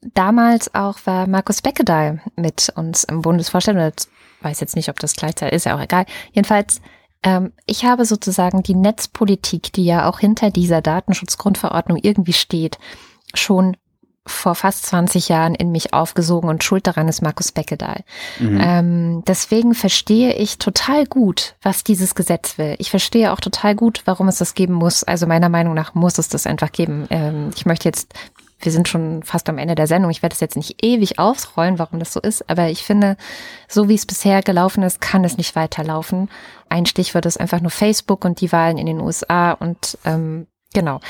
[0.00, 3.78] damals auch war Markus Beckedahl mit uns im Bundesvorstand.
[3.78, 3.92] Oder
[4.40, 6.06] weiß jetzt nicht, ob das gleichzeitig ist, ja auch egal.
[6.32, 6.80] Jedenfalls,
[7.22, 12.78] ähm, ich habe sozusagen die Netzpolitik, die ja auch hinter dieser Datenschutzgrundverordnung irgendwie steht,
[13.34, 13.76] schon
[14.28, 18.02] vor fast 20 Jahren in mich aufgesogen und schuld daran ist Markus Beckedahl.
[18.40, 18.60] Mhm.
[18.60, 22.74] Ähm, deswegen verstehe ich total gut, was dieses Gesetz will.
[22.78, 25.04] Ich verstehe auch total gut, warum es das geben muss.
[25.04, 27.06] Also meiner Meinung nach muss es das einfach geben.
[27.10, 28.14] Ähm, ich möchte jetzt
[28.58, 30.10] wir sind schon fast am Ende der Sendung.
[30.10, 33.16] Ich werde es jetzt nicht ewig ausrollen, warum das so ist, aber ich finde,
[33.68, 36.30] so wie es bisher gelaufen ist, kann es nicht weiterlaufen.
[36.68, 41.00] Ein Stichwort ist einfach nur Facebook und die Wahlen in den USA und ähm, genau.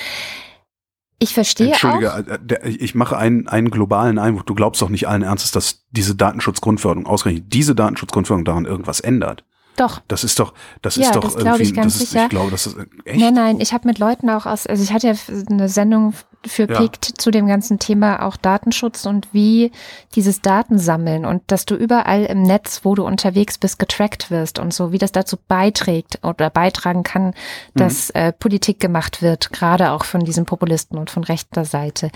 [1.19, 2.19] Ich verstehe Entschuldige, auch.
[2.27, 4.45] Äh, ich mache einen, einen globalen Einwurf.
[4.45, 9.45] Du glaubst doch nicht allen Ernstes, dass diese Datenschutzgrundverordnung ausgerechnet diese Datenschutzgrundverordnung daran irgendwas ändert.
[9.77, 10.01] Doch.
[10.09, 12.25] Das ist doch, das ja, ist doch das irgendwie, ich ganz das ist, sicher.
[12.25, 13.21] ich glaube, das ist echt.
[13.21, 15.15] Nein, nein, ich habe mit Leuten auch aus, also ich hatte ja
[15.51, 16.15] eine Sendung
[16.47, 16.79] für ja.
[16.79, 19.73] PICT zu dem ganzen Thema auch Datenschutz und wie
[20.15, 24.73] dieses Datensammeln und dass du überall im Netz, wo du unterwegs bist, getrackt wirst und
[24.73, 27.35] so, wie das dazu beiträgt oder beitragen kann,
[27.75, 28.21] dass mhm.
[28.21, 32.11] äh, Politik gemacht wird, gerade auch von diesen Populisten und von rechter Seite.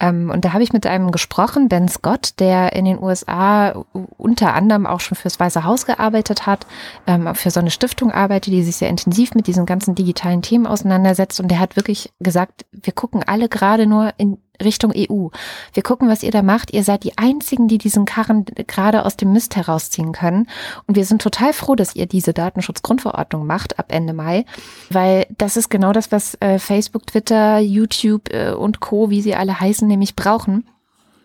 [0.00, 3.84] Ähm, und da habe ich mit einem gesprochen, Ben Scott, der in den USA
[4.16, 6.66] unter anderem auch schon fürs Weiße Haus gearbeitet hat,
[7.06, 10.66] ähm, für so eine Stiftung arbeitet, die sich sehr intensiv mit diesen ganzen digitalen Themen
[10.66, 15.28] auseinandersetzt und der hat wirklich gesagt, wir gucken alle gerade gerade nur in Richtung EU.
[15.72, 16.72] Wir gucken, was ihr da macht.
[16.72, 20.46] Ihr seid die einzigen, die diesen Karren gerade aus dem Mist herausziehen können.
[20.86, 24.44] Und wir sind total froh, dass ihr diese Datenschutzgrundverordnung macht ab Ende Mai,
[24.90, 29.34] weil das ist genau das, was äh, Facebook, Twitter, YouTube äh, und Co., wie sie
[29.34, 30.68] alle heißen, nämlich brauchen.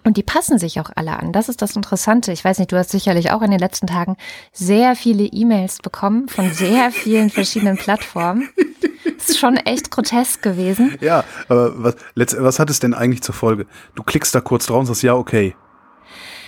[0.04, 1.34] Und die passen sich auch alle an.
[1.34, 2.32] Das ist das Interessante.
[2.32, 4.16] Ich weiß nicht, du hast sicherlich auch in den letzten Tagen
[4.54, 8.50] sehr viele E-Mails bekommen von sehr vielen verschiedenen Plattformen.
[9.18, 10.96] Das ist schon echt grotesk gewesen.
[11.02, 13.66] Ja, aber was, was hat es denn eigentlich zur Folge?
[13.96, 15.56] Du klickst da kurz drauf und sagst, ja, okay.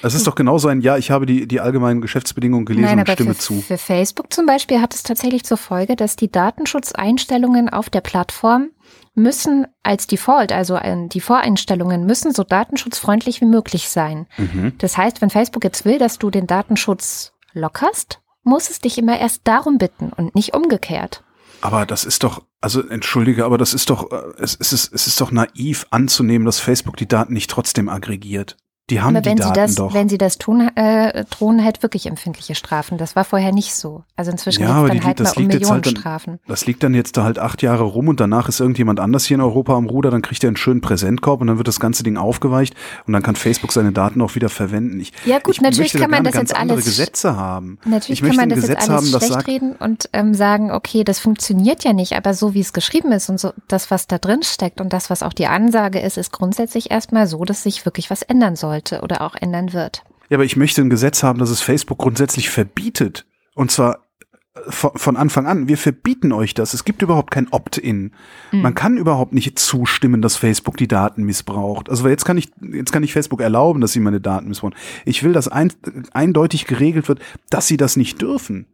[0.02, 3.10] Es ist doch genauso ein Ja, ich habe die, die allgemeinen Geschäftsbedingungen gelesen Nein, und
[3.10, 3.62] stimme für, zu.
[3.62, 8.70] Für Facebook zum Beispiel hat es tatsächlich zur Folge, dass die Datenschutzeinstellungen auf der Plattform
[9.14, 14.28] müssen als Default, also die Voreinstellungen müssen so datenschutzfreundlich wie möglich sein.
[14.38, 14.74] Mhm.
[14.78, 19.20] Das heißt, wenn Facebook jetzt will, dass du den Datenschutz lockerst, muss es dich immer
[19.20, 21.24] erst darum bitten und nicht umgekehrt.
[21.62, 25.08] Aber das ist doch, also entschuldige, aber das ist doch, äh, es, es, ist, es
[25.08, 28.58] ist doch naiv anzunehmen, dass Facebook die Daten nicht trotzdem aggregiert.
[28.92, 29.94] Die haben Aber wenn die Daten sie das, doch.
[29.94, 32.98] Wenn sie das tun, äh, drohen halt wirklich empfindliche Strafen.
[32.98, 34.04] Das war vorher nicht so.
[34.18, 36.34] Also inzwischen ja, geht es dann halt mal um Millionenstrafen.
[36.34, 39.24] Halt das liegt dann jetzt da halt acht Jahre rum und danach ist irgendjemand anders
[39.24, 41.80] hier in Europa am Ruder, dann kriegt er einen schönen Präsentkorb und dann wird das
[41.80, 42.76] ganze Ding aufgeweicht
[43.08, 45.00] und dann kann Facebook seine Daten auch wieder verwenden.
[45.00, 47.80] Ich, ja gut, ich natürlich kann man das jetzt alles Gesetze haben.
[47.86, 51.20] Natürlich kann man das Gesetz jetzt alles haben, schlecht reden und ähm, sagen, okay, das
[51.20, 54.44] funktioniert ja nicht, aber so wie es geschrieben ist und so das, was da drin
[54.44, 58.10] steckt und das, was auch die Ansage ist, ist grundsätzlich erstmal so, dass sich wirklich
[58.10, 60.04] was ändern sollte oder auch ändern wird.
[60.30, 63.26] Ja, aber ich möchte ein Gesetz haben, das es Facebook grundsätzlich verbietet.
[63.54, 64.08] Und zwar
[64.56, 66.74] äh, von Anfang an, wir verbieten euch das.
[66.74, 68.14] Es gibt überhaupt kein Opt-in.
[68.52, 68.62] Mhm.
[68.62, 71.90] Man kann überhaupt nicht zustimmen, dass Facebook die Daten missbraucht.
[71.90, 74.76] Also jetzt kann ich, jetzt kann ich Facebook erlauben, dass sie meine Daten missbrauchen.
[75.06, 75.74] Ich will, dass ein,
[76.14, 77.20] eindeutig geregelt wird,
[77.50, 78.68] dass sie das nicht dürfen.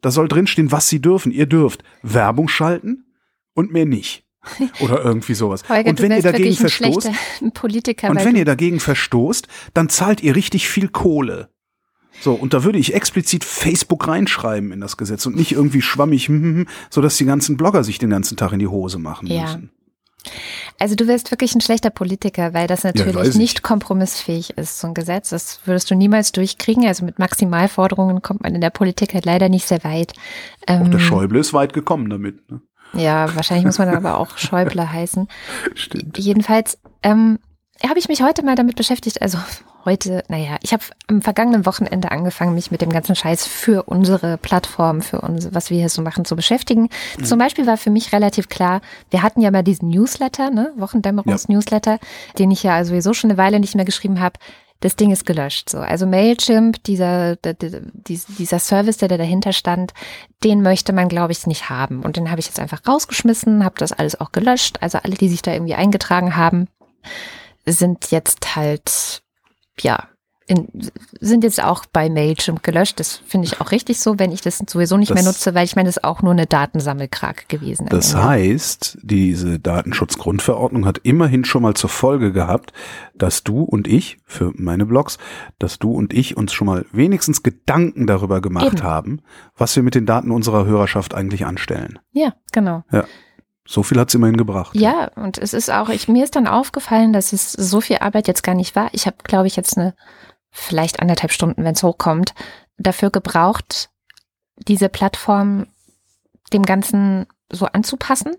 [0.00, 1.32] Da soll drinstehen, was sie dürfen.
[1.32, 3.04] Ihr dürft Werbung schalten
[3.54, 4.27] und mehr nicht.
[4.80, 5.68] Oder irgendwie sowas.
[5.68, 7.10] Holger, und wenn ihr dagegen verstoßt,
[7.54, 11.50] Politiker, und wenn ihr dagegen verstoßt, dann zahlt ihr richtig viel Kohle.
[12.20, 16.28] So, und da würde ich explizit Facebook reinschreiben in das Gesetz und nicht irgendwie schwammig,
[16.28, 18.98] hm, hm, hm, so dass die ganzen Blogger sich den ganzen Tag in die Hose
[18.98, 19.42] machen ja.
[19.42, 19.70] müssen.
[20.78, 24.88] Also du wirst wirklich ein schlechter Politiker, weil das natürlich ja, nicht kompromissfähig ist, so
[24.88, 25.30] ein Gesetz.
[25.30, 26.86] Das würdest du niemals durchkriegen.
[26.86, 30.12] Also mit Maximalforderungen kommt man in der Politik halt leider nicht sehr weit.
[30.66, 32.50] Auch der ähm, Schäuble ist weit gekommen damit.
[32.50, 32.60] Ne?
[32.92, 35.28] Ja, wahrscheinlich muss man dann aber auch Schäuble heißen.
[35.74, 36.18] Stimmt.
[36.18, 37.38] Jedenfalls ähm,
[37.86, 39.38] habe ich mich heute mal damit beschäftigt, also
[39.84, 44.36] heute, naja, ich habe am vergangenen Wochenende angefangen, mich mit dem ganzen Scheiß für unsere
[44.36, 46.88] Plattform, für uns, was wir hier so machen, zu beschäftigen.
[47.18, 47.24] Mhm.
[47.24, 48.80] Zum Beispiel war für mich relativ klar,
[49.10, 51.98] wir hatten ja mal diesen Newsletter, ne, Wochendämmerungs-Newsletter, ja.
[52.38, 54.38] den ich ja sowieso schon eine Weile nicht mehr geschrieben habe
[54.80, 55.68] das Ding ist gelöscht.
[55.70, 59.92] So, also Mailchimp, dieser dieser Service, der dahinter stand,
[60.44, 62.02] den möchte man, glaube ich, nicht haben.
[62.02, 64.78] Und den habe ich jetzt einfach rausgeschmissen, habe das alles auch gelöscht.
[64.80, 66.68] Also alle, die sich da irgendwie eingetragen haben,
[67.66, 69.22] sind jetzt halt
[69.80, 70.08] ja
[70.48, 70.66] in,
[71.20, 72.98] sind jetzt auch bei Mailchimp gelöscht.
[72.98, 75.64] Das finde ich auch richtig so, wenn ich das sowieso nicht das, mehr nutze, weil
[75.64, 77.86] ich meine, das ist auch nur eine Datensammelkrake gewesen.
[77.90, 82.72] Das heißt, diese Datenschutzgrundverordnung hat immerhin schon mal zur Folge gehabt,
[83.14, 85.18] dass du und ich, für meine Blogs,
[85.58, 88.82] dass du und ich uns schon mal wenigstens Gedanken darüber gemacht Eben.
[88.82, 89.20] haben,
[89.56, 91.98] was wir mit den Daten unserer Hörerschaft eigentlich anstellen.
[92.12, 92.84] Ja, genau.
[92.90, 93.04] Ja.
[93.70, 94.74] So viel hat es immerhin gebracht.
[94.74, 98.26] Ja, und es ist auch, ich, mir ist dann aufgefallen, dass es so viel Arbeit
[98.26, 98.88] jetzt gar nicht war.
[98.92, 99.94] Ich habe, glaube ich, jetzt eine
[100.50, 102.34] vielleicht anderthalb Stunden, wenn es hochkommt,
[102.78, 103.90] dafür gebraucht,
[104.56, 105.66] diese Plattform
[106.52, 108.36] dem Ganzen so anzupassen.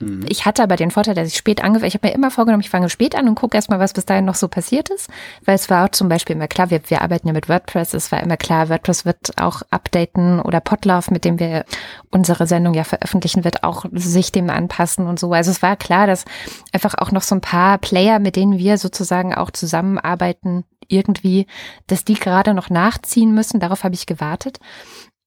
[0.00, 0.24] Mhm.
[0.28, 2.70] Ich hatte aber den Vorteil, dass ich spät angefangen Ich habe mir immer vorgenommen, ich
[2.70, 5.10] fange spät an und gucke erstmal, was bis dahin noch so passiert ist.
[5.44, 8.10] Weil es war auch zum Beispiel immer klar, wir, wir arbeiten ja mit WordPress, es
[8.10, 11.64] war immer klar, WordPress wird auch updaten oder Podlove, mit dem wir
[12.10, 15.32] unsere Sendung ja veröffentlichen, wird auch sich dem anpassen und so.
[15.32, 16.24] Also es war klar, dass
[16.72, 21.46] einfach auch noch so ein paar Player, mit denen wir sozusagen auch zusammenarbeiten, irgendwie,
[21.86, 23.60] dass die gerade noch nachziehen müssen.
[23.60, 24.58] Darauf habe ich gewartet.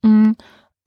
[0.02, 0.32] Mm.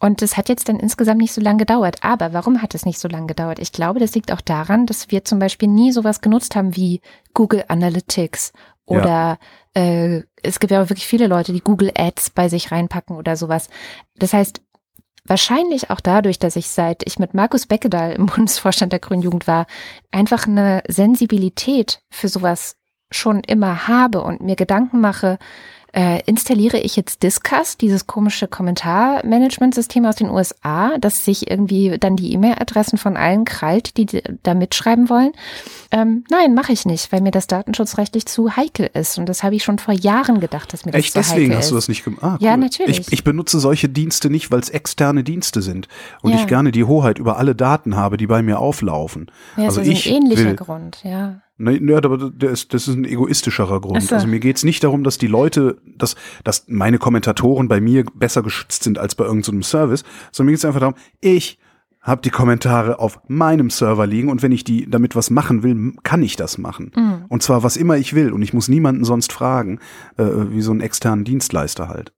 [0.02, 1.98] Und es hat jetzt dann insgesamt nicht so lange gedauert.
[2.02, 3.58] Aber warum hat es nicht so lange gedauert?
[3.58, 7.02] Ich glaube, das liegt auch daran, dass wir zum Beispiel nie sowas genutzt haben wie
[7.34, 8.54] Google Analytics
[8.90, 9.38] oder
[9.76, 9.82] ja.
[9.82, 13.36] äh, es gibt ja auch wirklich viele Leute, die Google Ads bei sich reinpacken oder
[13.36, 13.68] sowas.
[14.16, 14.62] Das heißt,
[15.24, 19.46] wahrscheinlich auch dadurch, dass ich seit ich mit Markus Beckedahl im Bundesvorstand der Grünen Jugend
[19.46, 19.66] war,
[20.10, 22.76] einfach eine Sensibilität für sowas
[23.10, 25.38] schon immer habe und mir Gedanken mache,
[25.92, 32.16] äh, installiere ich jetzt Discuss, dieses komische Kommentarmanagementsystem aus den USA, das sich irgendwie dann
[32.16, 35.32] die E-Mail-Adressen von allen krallt, die da mitschreiben wollen?
[35.90, 39.18] Ähm, nein, mache ich nicht, weil mir das datenschutzrechtlich zu heikel ist.
[39.18, 41.72] Und das habe ich schon vor Jahren gedacht, dass mir das Echt, zu deswegen hast
[41.72, 42.22] du das nicht gemacht?
[42.22, 42.46] Ah, cool.
[42.46, 43.00] Ja, natürlich.
[43.00, 45.88] Ich, ich, benutze solche Dienste nicht, weil es externe Dienste sind
[46.22, 46.38] und ja.
[46.38, 49.30] ich gerne die Hoheit über alle Daten habe, die bei mir auflaufen.
[49.56, 51.40] Ja, also das ist ein ähnlicher will, Grund, ja.
[51.60, 54.02] Ne, ne, aber der ist, das ist ein egoistischerer Grund.
[54.02, 54.14] So.
[54.14, 58.42] Also mir geht's nicht darum, dass die Leute, dass, dass meine Kommentatoren bei mir besser
[58.42, 60.02] geschützt sind als bei irgendeinem so Service,
[60.32, 61.58] sondern mir geht's einfach darum, ich
[62.00, 65.92] habe die Kommentare auf meinem Server liegen und wenn ich die damit was machen will,
[66.02, 66.92] kann ich das machen.
[66.96, 67.26] Mhm.
[67.28, 69.80] Und zwar was immer ich will und ich muss niemanden sonst fragen,
[70.16, 72.14] äh, wie so einen externen Dienstleister halt.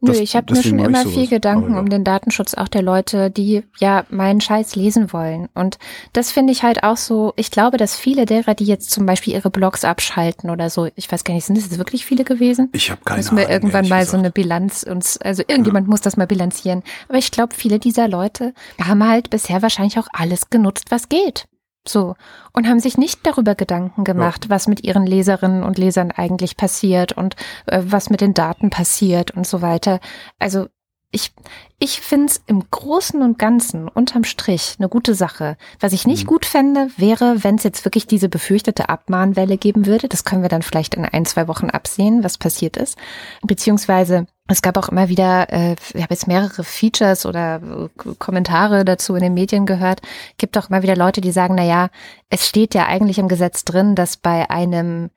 [0.00, 1.80] Nö, das, ich habe mir schon immer viel Gedanken ja.
[1.80, 5.48] um den Datenschutz auch der Leute, die ja meinen Scheiß lesen wollen.
[5.54, 5.78] Und
[6.12, 9.34] das finde ich halt auch so, ich glaube, dass viele derer, die jetzt zum Beispiel
[9.34, 12.68] ihre Blogs abschalten oder so, ich weiß gar nicht, sind das wirklich viele gewesen?
[12.72, 14.12] Ich habe keine Müssen wir irgendwann mal gesagt.
[14.12, 15.90] so eine Bilanz uns, also irgendjemand ja.
[15.90, 16.84] muss das mal bilanzieren.
[17.08, 21.48] Aber ich glaube, viele dieser Leute haben halt bisher wahrscheinlich auch alles genutzt, was geht.
[21.86, 22.14] So.
[22.52, 24.50] Und haben sich nicht darüber Gedanken gemacht, ja.
[24.50, 29.30] was mit ihren Leserinnen und Lesern eigentlich passiert und äh, was mit den Daten passiert
[29.30, 30.00] und so weiter.
[30.38, 30.66] Also
[31.10, 31.32] ich,
[31.78, 35.56] ich finde es im Großen und Ganzen unterm Strich eine gute Sache.
[35.80, 36.28] Was ich nicht mhm.
[36.28, 40.08] gut fände, wäre, wenn es jetzt wirklich diese befürchtete Abmahnwelle geben würde.
[40.08, 42.98] Das können wir dann vielleicht in ein, zwei Wochen absehen, was passiert ist.
[43.42, 48.84] Beziehungsweise es gab auch immer wieder, äh, ich habe jetzt mehrere Features oder äh, Kommentare
[48.84, 50.02] dazu in den Medien gehört,
[50.36, 51.88] gibt auch immer wieder Leute, die sagen, na ja,
[52.28, 55.10] es steht ja eigentlich im Gesetz drin, dass bei einem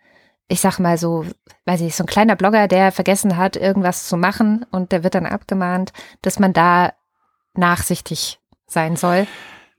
[0.52, 1.26] ich sag mal so,
[1.66, 5.16] weiß ich, so ein kleiner Blogger, der vergessen hat, irgendwas zu machen und der wird
[5.16, 6.91] dann abgemahnt, dass man da
[7.54, 9.28] nachsichtig sein soll.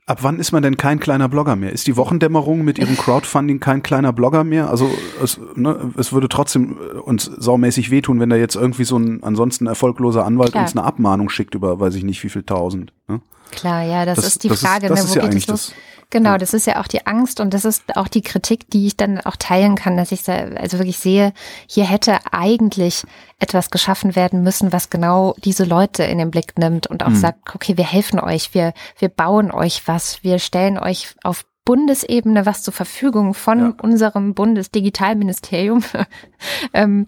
[0.07, 1.73] Ab wann ist man denn kein kleiner Blogger mehr?
[1.73, 4.70] Ist die Wochendämmerung mit ihrem Crowdfunding kein kleiner Blogger mehr?
[4.70, 4.91] Also
[5.23, 9.23] es, ne, es würde trotzdem äh, uns saumäßig wehtun, wenn da jetzt irgendwie so ein
[9.23, 10.64] ansonsten erfolgloser Anwalt Klar.
[10.64, 12.95] uns eine Abmahnung schickt über weiß ich nicht wie viel tausend.
[13.09, 13.20] Ne?
[13.53, 14.87] Klar, ja, das, das ist die das Frage.
[14.87, 15.73] Ist, das ne, ist ja eigentlich das,
[16.13, 18.99] Genau, das ist ja auch die Angst und das ist auch die Kritik, die ich
[18.99, 21.33] dann auch teilen kann, dass ich da also wirklich sehe,
[21.67, 23.05] hier hätte eigentlich
[23.39, 27.17] etwas geschaffen werden müssen, was genau diese Leute in den Blick nimmt und auch mhm.
[27.17, 32.45] sagt, okay, wir helfen euch, wir, wir bauen euch was, wir stellen euch auf Bundesebene
[32.45, 33.75] was zur Verfügung von ja.
[33.81, 35.83] unserem Bundesdigitalministerium.
[36.75, 37.07] ähm,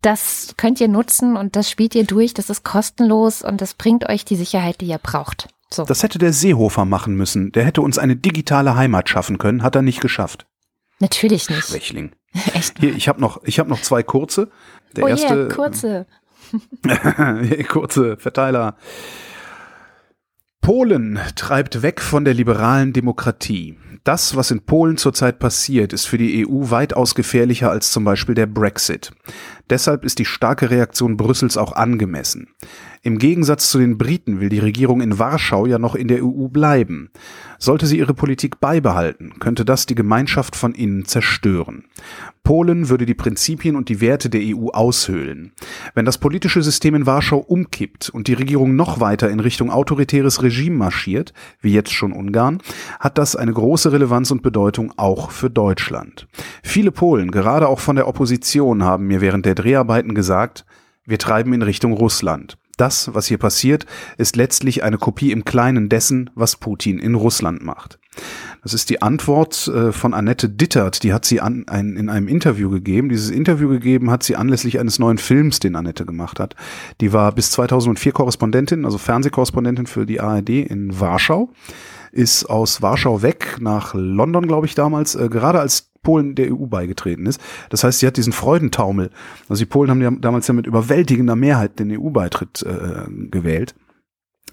[0.00, 4.08] das könnt ihr nutzen und das spielt ihr durch, das ist kostenlos und das bringt
[4.08, 5.48] euch die Sicherheit, die ihr braucht.
[5.70, 5.84] So.
[5.84, 7.52] Das hätte der Seehofer machen müssen.
[7.52, 10.46] Der hätte uns eine digitale Heimat schaffen können, hat er nicht geschafft.
[11.00, 11.68] Natürlich nicht.
[11.68, 12.12] Schwächling.
[12.54, 12.78] Echt?
[12.78, 14.48] Hier, ich habe noch, ich habe noch zwei kurze.
[14.94, 16.06] Der oh erste, yeah, kurze.
[17.68, 18.76] kurze Verteiler.
[20.60, 23.78] Polen treibt weg von der liberalen Demokratie.
[24.04, 28.34] Das, was in Polen zurzeit passiert, ist für die EU weitaus gefährlicher als zum Beispiel
[28.34, 29.12] der Brexit.
[29.68, 32.48] Deshalb ist die starke Reaktion Brüssels auch angemessen.
[33.02, 36.48] Im Gegensatz zu den Briten will die Regierung in Warschau ja noch in der EU
[36.48, 37.10] bleiben.
[37.58, 41.84] Sollte sie ihre Politik beibehalten, könnte das die Gemeinschaft von innen zerstören.
[42.42, 45.52] Polen würde die Prinzipien und die Werte der EU aushöhlen.
[45.94, 50.42] Wenn das politische System in Warschau umkippt und die Regierung noch weiter in Richtung autoritäres
[50.44, 52.58] Regime marschiert, wie jetzt schon Ungarn,
[53.00, 56.28] hat das eine große Relevanz und Bedeutung auch für Deutschland.
[56.62, 60.64] Viele Polen, gerade auch von der Opposition, haben mir während der Dreharbeiten gesagt,
[61.04, 62.58] wir treiben in Richtung Russland.
[62.76, 63.86] Das, was hier passiert,
[64.18, 67.98] ist letztlich eine Kopie im Kleinen dessen, was Putin in Russland macht.
[68.62, 72.28] Das ist die Antwort äh, von Annette Dittert, die hat sie an, ein, in einem
[72.28, 73.08] Interview gegeben.
[73.08, 76.54] Dieses Interview gegeben hat sie anlässlich eines neuen Films, den Annette gemacht hat.
[77.00, 81.50] Die war bis 2004 Korrespondentin, also Fernsehkorrespondentin für die ARD in Warschau
[82.12, 86.66] ist aus Warschau weg nach London, glaube ich, damals, äh, gerade als Polen der EU
[86.66, 87.40] beigetreten ist.
[87.68, 89.10] Das heißt, sie hat diesen Freudentaumel.
[89.48, 93.74] Also die Polen haben ja damals ja mit überwältigender Mehrheit den EU-Beitritt äh, gewählt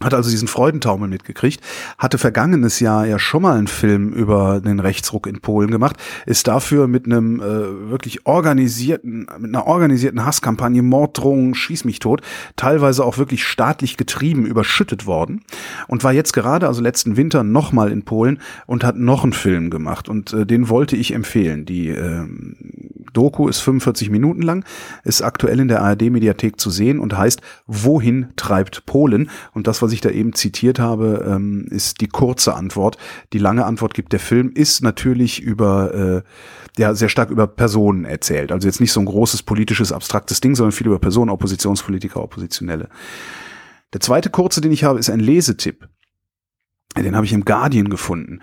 [0.01, 1.61] hat also diesen Freudentaumel mitgekriegt,
[1.97, 6.47] hatte vergangenes Jahr ja schon mal einen Film über den Rechtsruck in Polen gemacht, ist
[6.47, 12.21] dafür mit einem äh, wirklich organisierten, mit einer organisierten Hasskampagne, Morddrohungen, schieß mich tot,
[12.55, 15.41] teilweise auch wirklich staatlich getrieben, überschüttet worden
[15.87, 19.69] und war jetzt gerade, also letzten Winter, nochmal in Polen und hat noch einen Film
[19.69, 21.65] gemacht und äh, den wollte ich empfehlen.
[21.65, 22.25] Die äh,
[23.13, 24.65] Doku ist 45 Minuten lang,
[25.03, 29.29] ist aktuell in der ARD-Mediathek zu sehen und heißt Wohin treibt Polen?
[29.53, 32.97] Und das, was ich da eben zitiert habe, ähm, ist die kurze Antwort.
[33.31, 36.21] Die lange Antwort gibt der Film, ist natürlich über, äh,
[36.81, 38.51] ja, sehr stark über Personen erzählt.
[38.51, 42.89] Also jetzt nicht so ein großes politisches, abstraktes Ding, sondern viel über Personen, Oppositionspolitiker, Oppositionelle.
[43.93, 45.87] Der zweite kurze, den ich habe, ist ein Lesetipp.
[46.97, 48.41] Den habe ich im Guardian gefunden.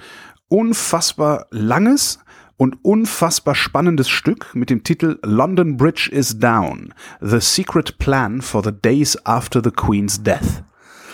[0.49, 2.21] Unfassbar langes,
[2.61, 6.93] und unfassbar spannendes Stück mit dem Titel London Bridge is Down.
[7.23, 10.63] The Secret Plan for the Days After the Queen's Death.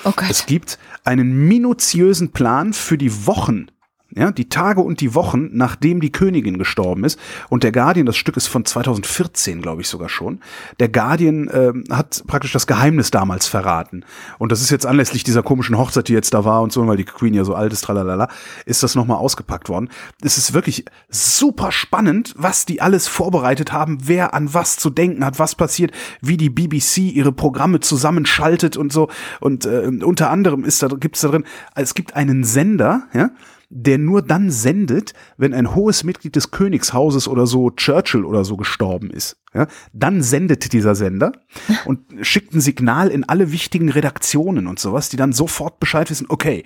[0.04, 3.68] Oh es gibt einen minutiösen Plan für die Wochen
[4.16, 7.20] ja, die Tage und die Wochen, nachdem die Königin gestorben ist.
[7.50, 10.40] Und der Guardian, das Stück ist von 2014, glaube ich sogar schon.
[10.80, 14.04] Der Guardian äh, hat praktisch das Geheimnis damals verraten.
[14.38, 16.96] Und das ist jetzt anlässlich dieser komischen Hochzeit, die jetzt da war und so, weil
[16.96, 18.28] die Queen ja so alt ist, tralalala,
[18.64, 19.90] ist das nochmal ausgepackt worden.
[20.22, 25.26] Es ist wirklich super spannend, was die alles vorbereitet haben, wer an was zu denken
[25.26, 25.92] hat, was passiert,
[26.22, 29.08] wie die BBC ihre Programme zusammenschaltet und so.
[29.40, 31.44] Und äh, unter anderem ist da, gibt's da drin,
[31.74, 33.30] es gibt einen Sender, ja,
[33.68, 38.56] der nur dann sendet, wenn ein hohes Mitglied des Königshauses oder so, Churchill oder so
[38.56, 39.38] gestorben ist.
[39.54, 41.32] Ja, dann sendet dieser Sender
[41.84, 46.26] und schickt ein Signal in alle wichtigen Redaktionen und sowas, die dann sofort Bescheid wissen,
[46.28, 46.64] okay,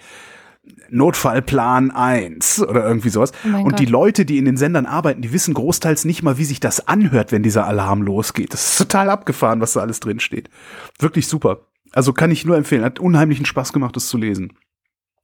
[0.91, 3.33] Notfallplan 1 oder irgendwie sowas.
[3.45, 3.79] Oh und Gott.
[3.79, 6.87] die Leute, die in den Sendern arbeiten, die wissen großteils nicht mal, wie sich das
[6.87, 8.53] anhört, wenn dieser Alarm losgeht.
[8.53, 10.51] Das ist total abgefahren, was da alles drin steht.
[10.99, 11.67] Wirklich super.
[11.93, 12.85] Also kann ich nur empfehlen.
[12.85, 14.53] Hat unheimlichen Spaß gemacht, das zu lesen.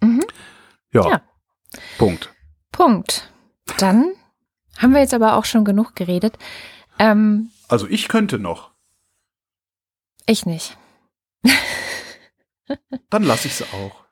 [0.00, 0.24] Mhm.
[0.92, 1.10] ja.
[1.10, 1.22] ja.
[1.98, 2.34] Punkt.
[2.72, 3.30] Punkt.
[3.78, 4.12] Dann
[4.78, 6.38] haben wir jetzt aber auch schon genug geredet.
[6.98, 8.70] Ähm, also ich könnte noch.
[10.26, 10.76] Ich nicht.
[13.10, 14.06] Dann lasse ich es auch.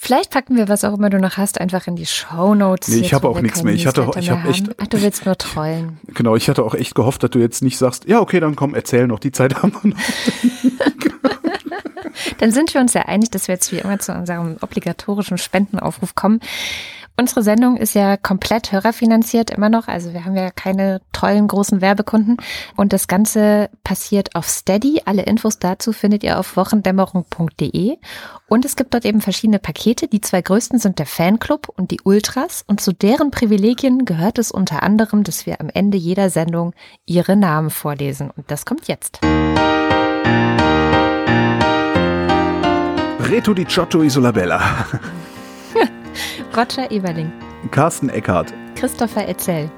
[0.00, 2.88] Vielleicht packen wir, was auch immer du noch hast, einfach in die Show Notes.
[2.88, 3.74] Nee, ich habe auch nichts mehr.
[3.74, 4.68] Ich hatte, ich habe echt.
[4.78, 5.98] Ach, du willst nur trollen.
[6.14, 8.74] Genau, ich hatte auch echt gehofft, dass du jetzt nicht sagst, ja, okay, dann komm,
[8.74, 9.98] erzähl noch, die Zeit haben wir noch.
[12.38, 16.14] Dann sind wir uns ja einig, dass wir jetzt wie immer zu unserem obligatorischen Spendenaufruf
[16.14, 16.40] kommen.
[17.20, 19.88] Unsere Sendung ist ja komplett hörerfinanziert immer noch.
[19.88, 22.36] Also wir haben ja keine tollen großen Werbekunden.
[22.76, 25.02] Und das Ganze passiert auf Steady.
[25.04, 27.96] Alle Infos dazu findet ihr auf wochendämmerung.de.
[28.46, 30.06] Und es gibt dort eben verschiedene Pakete.
[30.06, 32.62] Die zwei größten sind der Fanclub und die Ultras.
[32.68, 36.72] Und zu deren Privilegien gehört es unter anderem, dass wir am Ende jeder Sendung
[37.04, 38.30] ihre Namen vorlesen.
[38.30, 39.18] Und das kommt jetzt.
[43.28, 44.58] Reto di Ciotto Isolabella.
[46.56, 47.30] Roger Eberling.
[47.70, 48.54] Carsten Eckhardt.
[48.74, 49.70] Christopher Etzel.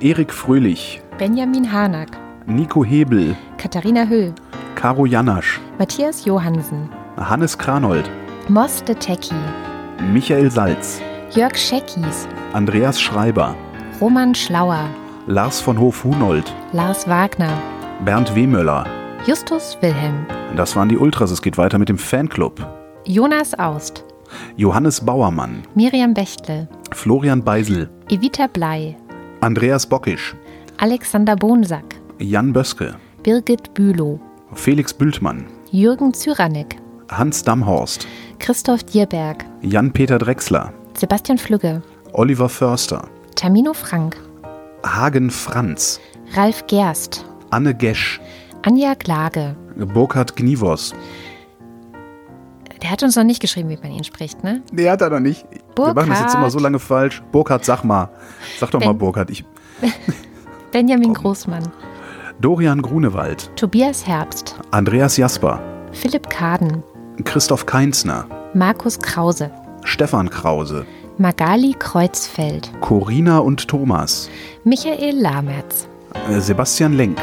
[0.00, 1.00] Erik Fröhlich.
[1.16, 2.08] Benjamin Harnack.
[2.46, 3.36] Nico Hebel.
[3.58, 4.34] Katharina Höll.
[4.74, 5.60] Caro Janasch.
[5.78, 6.90] Matthias Johansen.
[7.16, 8.10] Hannes Kranold.
[8.48, 9.36] Moss de Tecki.
[10.12, 11.00] Michael Salz.
[11.30, 12.26] Jörg Scheckis.
[12.54, 13.54] Andreas Schreiber.
[14.00, 14.88] Roman Schlauer.
[15.28, 16.52] Lars von Hof-Hunold.
[16.72, 17.56] Lars Wagner.
[18.04, 18.84] Bernd Wehmöller.
[19.24, 20.26] Justus Wilhelm.
[20.56, 21.30] Das waren die Ultras.
[21.30, 22.79] Es geht weiter mit dem Fanclub.
[23.06, 24.04] Jonas Aust.
[24.56, 25.62] Johannes Bauermann.
[25.74, 26.68] Miriam Bechtle.
[26.92, 27.88] Florian Beisel.
[28.08, 28.96] Evita Blei.
[29.40, 30.34] Andreas Bockisch.
[30.78, 31.96] Alexander Bonsack.
[32.18, 32.94] Jan Böske.
[33.24, 34.20] Birgit Bülow.
[34.54, 35.46] Felix Bültmann.
[35.70, 36.76] Jürgen Zyranek.
[37.08, 38.06] Hans Damhorst.
[38.38, 39.44] Christoph Dierberg.
[39.62, 40.72] Jan-Peter Drechsler.
[40.94, 41.82] Sebastian Flügge.
[42.12, 43.08] Oliver Förster.
[43.34, 44.16] Tamino Frank.
[44.84, 46.00] Hagen Franz.
[46.34, 47.24] Ralf Gerst.
[47.50, 48.20] Anne Gesch,
[48.62, 49.56] Anja Klage.
[49.76, 50.94] Burkhard Gnivos.
[52.82, 54.62] Der hat uns noch nicht geschrieben, wie man ihn spricht, ne?
[54.72, 55.44] Nee, hat er noch nicht.
[55.76, 56.52] Wir machen das jetzt immer Burkhard.
[56.52, 57.22] so lange falsch.
[57.32, 58.08] Burkhard, sag mal.
[58.58, 59.30] Sag doch mal Ben- Burkhard.
[59.30, 59.44] Ich,
[60.72, 61.64] Benjamin Großmann.
[62.40, 64.54] Dorian Grunewald, Tobias Herbst.
[64.70, 65.60] Andreas Jasper,
[65.92, 66.82] Philipp Kaden.
[67.24, 68.24] Christoph Keinsner,
[68.54, 69.50] Markus Krause.
[69.84, 70.86] Stefan Krause,
[71.18, 72.70] Magali Kreuzfeld.
[72.80, 74.30] Corina und Thomas,
[74.64, 75.86] Michael Lamertz.
[76.30, 77.18] äh, Sebastian Lenk,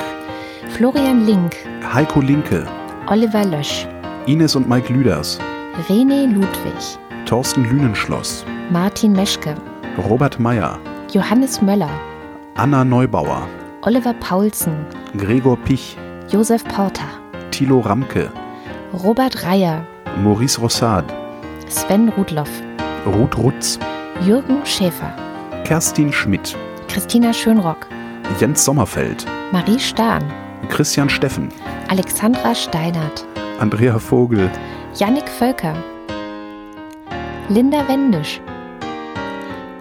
[0.75, 1.55] Florian Link.
[1.93, 2.67] Heiko Linke,
[3.07, 3.87] Oliver Lösch.
[4.27, 5.39] Ines und Mike Lüders,
[5.87, 6.99] René Ludwig.
[7.25, 9.55] Thorsten Lünenschloss, Martin Meschke.
[10.09, 10.77] Robert Meyer,
[11.13, 11.89] Johannes Möller.
[12.55, 13.47] Anna Neubauer,
[13.83, 14.85] Oliver Paulsen.
[15.17, 15.95] Gregor Pich,
[16.29, 17.07] Josef Porter.
[17.51, 18.29] Thilo Ramke,
[18.91, 19.87] Robert Reyer.
[20.21, 21.05] Maurice Rossard,
[21.69, 22.49] Sven Rudloff.
[23.05, 23.79] Ruth Rutz,
[24.25, 25.15] Jürgen Schäfer.
[25.63, 26.53] Kerstin Schmidt,
[26.89, 27.87] Christina Schönrock.
[28.41, 30.21] Jens Sommerfeld, Marie Stahn.
[30.67, 31.47] Christian Steffen,
[31.87, 33.25] Alexandra Steinert.
[33.59, 34.51] Andrea Vogel,
[34.93, 35.75] Jannik Völker.
[37.49, 38.39] Linda Wendisch.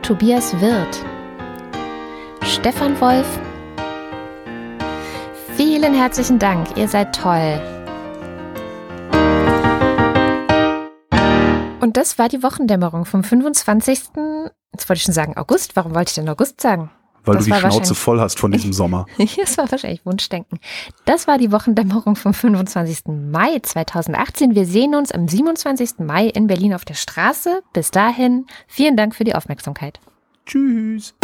[0.01, 1.05] Tobias Wirth.
[2.43, 3.27] Stefan Wolf.
[5.57, 7.61] Vielen herzlichen Dank, ihr seid toll.
[11.81, 14.05] Und das war die Wochendämmerung vom 25.
[14.73, 15.77] Jetzt wollte ich schon sagen August.
[15.77, 16.91] Warum wollte ich denn August sagen?
[17.27, 19.07] Weil Das du die Schnauze voll hast von diesem Sommer.
[19.37, 20.59] Das war wahrscheinlich Wunschdenken.
[21.05, 23.07] Das war die Wochendämmerung vom 25.
[23.07, 24.55] Mai 2018.
[24.55, 25.99] Wir sehen uns am 27.
[25.99, 27.63] Mai in Berlin auf der Straße.
[27.73, 30.01] Bis dahin, vielen Dank für die Aufmerksamkeit.
[30.47, 31.15] Tschüss.